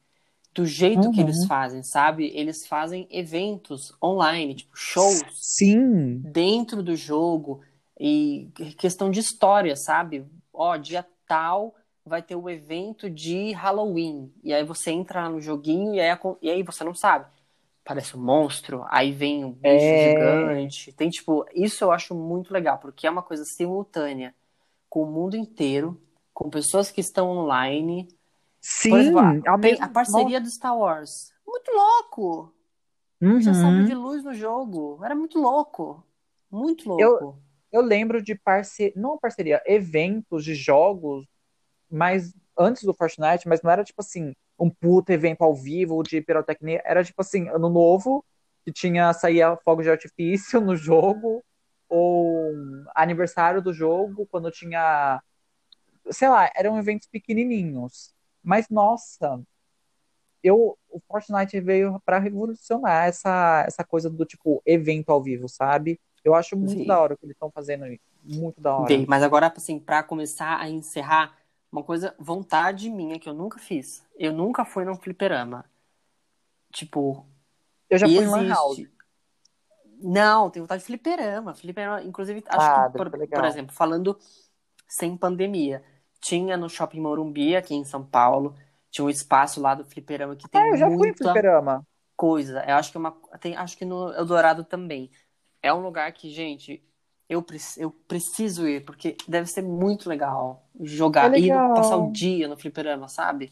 do 0.54 0.66
jeito 0.66 1.12
que 1.12 1.20
Uhum. 1.20 1.28
eles 1.28 1.46
fazem, 1.46 1.84
sabe? 1.84 2.32
Eles 2.34 2.66
fazem 2.66 3.08
eventos 3.12 3.94
online, 4.02 4.56
tipo 4.56 4.76
shows 4.76 5.24
Sim. 5.34 6.22
dentro 6.24 6.82
do 6.82 6.96
jogo 6.96 7.62
e 8.00 8.50
questão 8.78 9.12
de 9.12 9.20
história, 9.20 9.76
sabe? 9.76 10.26
Ó, 10.54 10.78
dia 10.78 11.06
tal 11.28 11.76
vai 12.06 12.22
ter 12.22 12.36
o 12.36 12.50
evento 12.50 13.10
de 13.10 13.52
Halloween. 13.54 14.32
E 14.44 14.54
aí 14.54 14.64
você 14.64 14.92
entra 14.92 15.28
no 15.28 15.42
joguinho 15.42 15.96
e 15.96 16.00
aí, 16.00 16.18
e 16.42 16.50
aí 16.52 16.64
você 16.64 16.84
não 16.84 16.94
sabe. 16.94 17.26
Parece 17.84 18.16
um 18.16 18.22
monstro, 18.22 18.86
aí 18.90 19.12
vem 19.12 19.44
um 19.44 19.52
bicho 19.52 19.66
É. 19.76 20.10
gigante. 20.10 20.94
Tem 20.94 21.10
tipo, 21.10 21.46
isso 21.54 21.84
eu 21.84 21.92
acho 21.92 22.16
muito 22.16 22.54
legal, 22.54 22.78
porque 22.78 23.06
é 23.08 23.10
uma 23.10 23.22
coisa 23.24 23.44
simultânea 23.44 24.34
com 24.90 25.04
o 25.04 25.06
mundo 25.12 25.36
inteiro, 25.36 26.00
com 26.34 26.50
pessoas 26.50 26.90
que 26.92 27.02
estão 27.02 27.30
online. 27.30 28.08
Sim. 28.62 28.96
Exemplo, 28.96 29.20
a, 29.20 29.58
mesmo- 29.58 29.84
a 29.84 29.88
parceria 29.90 30.40
do 30.40 30.50
Star 30.50 30.78
Wars. 30.78 31.32
Muito 31.46 31.72
louco! 31.72 32.54
Uhum. 33.22 33.40
Já 33.42 33.54
sabe 33.54 33.86
de 33.86 33.94
luz 33.94 34.24
no 34.24 34.34
jogo. 34.34 35.00
Era 35.04 35.16
muito 35.16 35.40
louco. 35.40 36.04
Muito 36.52 36.90
louco. 36.90 37.38
Eu 37.72 37.82
lembro 37.82 38.22
de 38.22 38.36
parceria, 38.36 38.94
não 38.96 39.18
parceria, 39.18 39.62
eventos 39.66 40.44
de 40.44 40.56
jogos, 40.56 41.26
mas 41.90 42.34
antes 42.58 42.84
do 42.84 42.94
Fortnite, 42.94 43.48
mas 43.48 43.62
não 43.62 43.72
era 43.72 43.84
tipo 43.84 44.02
assim, 44.02 44.34
um 44.58 44.70
puto 44.70 45.12
evento 45.12 45.44
ao 45.44 45.54
vivo 45.54 46.02
de 46.04 46.22
pirotecnia, 46.22 46.82
era 46.86 47.04
tipo 47.04 47.22
assim, 47.22 47.50
ano 47.50 47.70
novo, 47.70 48.24
que 48.64 48.72
tinha 48.72 49.14
saía 49.14 49.58
fogos 49.58 49.86
de 49.86 49.92
artifício 49.92 50.60
no 50.62 50.76
jogo, 50.76 51.44
ou 51.88 52.52
aniversário 52.96 53.62
do 53.62 53.74
jogo, 53.74 54.28
quando 54.32 54.50
tinha, 54.52 55.22
sei 56.10 56.30
lá, 56.30 56.50
eram 56.56 56.78
eventos 56.78 57.08
pequenininhos. 57.08 58.14
Mas 58.44 58.70
nossa, 58.70 59.42
eu 60.44 60.78
o 60.90 61.00
Fortnite 61.08 61.60
veio 61.60 62.02
para 62.06 62.20
revolucionar 62.20 63.08
essa 63.08 63.66
essa 63.68 63.84
coisa 63.84 64.10
do 64.10 64.26
tipo 64.26 64.62
evento 64.66 65.10
ao 65.12 65.22
vivo, 65.22 65.50
sabe? 65.50 66.00
Eu 66.24 66.34
acho 66.34 66.58
muito 66.58 66.80
Sim. 66.80 66.88
da 66.88 67.00
hora 67.00 67.14
o 67.14 67.18
que 67.18 67.26
eles 67.26 67.36
estão 67.36 67.52
fazendo 67.52 67.84
aí. 67.84 68.00
Muito 68.24 68.60
da 68.60 68.76
hora. 68.76 68.88
Bem, 68.88 69.06
mas 69.08 69.22
agora, 69.22 69.54
assim, 69.56 69.78
pra 69.78 70.02
começar 70.02 70.60
a 70.60 70.68
encerrar, 70.68 71.38
uma 71.76 71.84
coisa, 71.84 72.16
vontade 72.18 72.90
minha 72.90 73.20
que 73.20 73.28
eu 73.28 73.34
nunca 73.34 73.60
fiz. 73.60 74.06
Eu 74.18 74.32
nunca 74.32 74.64
fui 74.64 74.86
num 74.86 74.96
fliperama. 74.96 75.66
Tipo, 76.72 77.26
Eu 77.90 77.98
já 77.98 78.08
fui 78.08 78.16
em 78.18 78.28
Lan. 78.28 78.48
House. 78.48 78.82
Não, 80.02 80.50
tenho 80.50 80.64
vontade 80.66 80.82
de 80.82 80.86
fliperama. 80.86 81.54
Fliperama, 81.54 82.04
inclusive, 82.04 82.44
acho 82.48 82.68
Ah, 82.68 82.90
que, 82.92 82.98
por, 82.98 83.10
por 83.10 83.46
exemplo, 83.46 83.74
falando 83.76 84.18
sem 84.88 85.16
pandemia, 85.18 85.84
tinha 86.20 86.58
no 86.58 86.70
Shopping 86.70 87.00
Morumbi, 87.00 87.56
aqui 87.56 87.76
em 87.76 87.84
São 87.84 88.06
Paulo, 88.06 88.56
tinha 88.90 89.06
um 89.06 89.10
espaço 89.10 89.62
lá 89.62 89.76
do 89.76 89.86
fliperama 89.86 90.36
que 90.36 90.48
tem 90.48 90.62
Ah, 90.62 90.68
eu 90.70 90.78
já 90.78 90.86
fui 90.88 90.96
em 90.96 90.98
muita 90.98 91.24
fliperama. 91.26 91.86
coisa. 92.16 92.64
Eu 92.68 92.76
acho 92.76 92.92
que 92.92 92.98
é 92.98 93.00
uma. 93.00 93.12
Tem, 93.40 93.56
acho 93.56 93.78
que 93.78 93.86
no 93.86 94.14
Eldorado 94.14 94.64
também. 94.64 95.12
É 95.62 95.74
um 95.74 95.82
lugar 95.82 96.12
que, 96.14 96.30
gente, 96.30 96.84
eu, 97.30 97.42
preci- 97.44 97.82
eu 97.82 97.92
preciso 97.92 98.68
ir, 98.68 98.86
porque 98.86 99.16
deve 99.28 99.48
ser 99.50 99.62
muito 99.62 100.10
legal 100.10 100.68
jogar 100.80 101.26
É 101.26 101.28
e 101.36 101.52
legal. 101.52 101.72
passar 101.74 101.98
o 101.98 102.12
dia 102.12 102.48
no 102.48 102.58
fliperama, 102.58 103.08
sabe? 103.08 103.52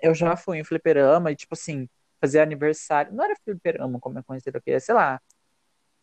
Eu 0.00 0.14
já 0.14 0.36
fui 0.36 0.58
em 0.58 0.64
fliperama 0.64 1.30
e, 1.32 1.36
tipo 1.36 1.54
assim, 1.54 1.88
fazer 2.20 2.40
aniversário. 2.40 3.12
Não 3.12 3.24
era 3.24 3.36
fliperama, 3.44 4.00
como 4.00 4.18
é 4.18 4.22
conhecido 4.22 4.56
aqui, 4.58 4.70
é, 4.72 4.80
sei 4.80 4.94
lá. 4.94 5.20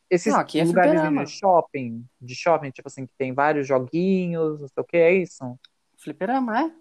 Esses 0.09 0.33
Não, 0.33 0.39
aqui 0.39 0.59
é 0.59 0.65
lugares 0.65 1.01
fliperama. 1.01 1.23
de 1.23 1.27
shopping, 1.27 2.05
de 2.21 2.35
shopping, 2.35 2.71
tipo 2.71 2.87
assim, 2.89 3.07
que 3.07 3.13
tem 3.17 3.33
vários 3.33 3.67
joguinhos, 3.67 4.61
não 4.61 4.67
sei 4.67 4.81
o 4.83 4.85
que, 4.85 4.97
é 4.97 5.13
isso? 5.13 5.59
Fliperama, 6.03 6.59
é? 6.61 6.75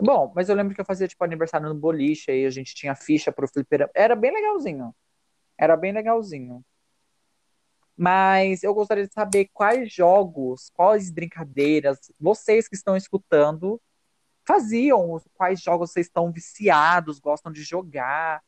Bom, 0.00 0.32
mas 0.34 0.48
eu 0.48 0.56
lembro 0.56 0.74
que 0.74 0.80
eu 0.80 0.84
fazia, 0.84 1.06
tipo, 1.06 1.22
aniversário 1.24 1.68
no 1.68 1.74
boliche, 1.74 2.30
aí 2.30 2.44
a 2.46 2.50
gente 2.50 2.74
tinha 2.74 2.94
ficha 2.96 3.32
pro 3.32 3.48
fliperama. 3.48 3.90
Era 3.94 4.16
bem 4.16 4.32
legalzinho. 4.32 4.94
Era 5.58 5.76
bem 5.76 5.92
legalzinho. 5.92 6.64
Mas 7.96 8.62
eu 8.62 8.74
gostaria 8.74 9.06
de 9.06 9.12
saber 9.12 9.48
quais 9.52 9.92
jogos, 9.92 10.70
quais 10.74 11.10
brincadeiras 11.10 11.98
vocês 12.18 12.68
que 12.68 12.74
estão 12.74 12.96
escutando 12.96 13.80
faziam, 14.44 15.20
quais 15.34 15.60
jogos 15.60 15.90
vocês 15.90 16.06
estão 16.06 16.30
viciados, 16.30 17.18
gostam 17.18 17.50
de 17.50 17.62
jogar. 17.62 18.42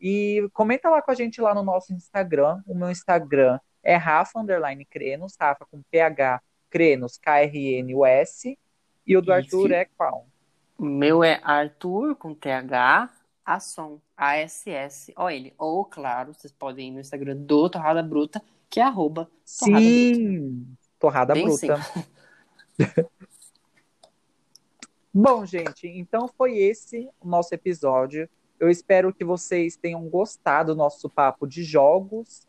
E 0.00 0.48
comenta 0.52 0.88
lá 0.88 1.02
com 1.02 1.10
a 1.10 1.14
gente 1.14 1.40
lá 1.40 1.54
no 1.54 1.62
nosso 1.62 1.92
Instagram. 1.92 2.62
O 2.66 2.74
meu 2.74 2.90
Instagram 2.90 3.58
é 3.82 3.96
Rafa 3.96 4.38
Underline 4.38 4.84
Crenos, 4.84 5.36
Rafa 5.38 5.66
com 5.70 5.82
PH 5.90 6.40
Crenos, 6.70 7.18
K-R-N-U-S. 7.18 8.58
E 9.06 9.16
o 9.16 9.20
do 9.20 9.32
Isso. 9.32 9.56
Arthur 9.56 9.72
é 9.72 9.84
qual? 9.84 10.26
O 10.78 10.84
meu 10.84 11.24
é 11.24 11.40
Arthur 11.42 12.14
com 12.14 12.34
TH, 12.34 13.10
A-S-S-O-N. 14.16 15.52
Ou, 15.58 15.84
claro, 15.84 16.32
vocês 16.32 16.52
podem 16.52 16.88
ir 16.88 16.92
no 16.92 17.00
Instagram 17.00 17.36
do 17.36 17.68
Torrada 17.68 18.02
Bruta, 18.02 18.42
que 18.70 18.78
é 18.78 18.84
arroba 18.84 19.28
Torrada 19.58 19.74
Bruta. 19.80 20.14
Sim, 20.14 20.76
torrada 20.98 21.34
Bem 21.34 21.44
bruta. 21.44 21.80
Bom, 25.12 25.44
gente, 25.44 25.88
então 25.88 26.28
foi 26.28 26.56
esse 26.56 27.10
o 27.20 27.26
nosso 27.26 27.52
episódio. 27.52 28.30
Eu 28.60 28.70
espero 28.70 29.12
que 29.12 29.24
vocês 29.24 29.76
tenham 29.76 30.08
gostado 30.08 30.72
do 30.72 30.78
nosso 30.78 31.10
papo 31.10 31.48
de 31.48 31.64
jogos. 31.64 32.46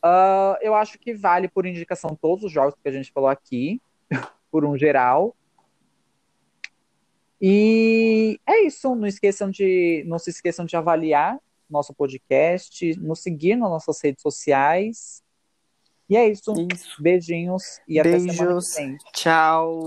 Ah, 0.00 0.56
eu 0.62 0.76
acho 0.76 0.96
que 0.98 1.12
vale 1.12 1.48
por 1.48 1.66
indicação 1.66 2.14
todos 2.14 2.44
os 2.44 2.52
jogos 2.52 2.76
que 2.80 2.88
a 2.88 2.92
gente 2.92 3.10
falou 3.10 3.28
aqui, 3.28 3.82
por 4.48 4.64
um 4.64 4.78
geral. 4.78 5.34
E 7.40 8.38
é 8.46 8.60
isso. 8.64 8.94
Não 8.94 9.08
esqueçam 9.08 9.50
de, 9.50 10.04
não 10.06 10.20
se 10.20 10.30
esqueçam 10.30 10.64
de 10.64 10.76
avaliar 10.76 11.40
nosso 11.68 11.94
podcast, 11.94 12.94
nos 13.00 13.20
seguir 13.20 13.56
nas 13.56 13.70
nossas 13.70 14.00
redes 14.00 14.22
sociais. 14.22 15.24
E 16.12 16.16
é 16.16 16.28
isso. 16.28 16.52
Isso. 16.70 17.02
Beijinhos 17.02 17.80
e 17.88 17.98
até 17.98 18.18
semana 18.18 18.36
Beijos. 18.36 18.68
que 18.74 18.82
vem. 18.82 18.98
Tchau. 19.14 19.82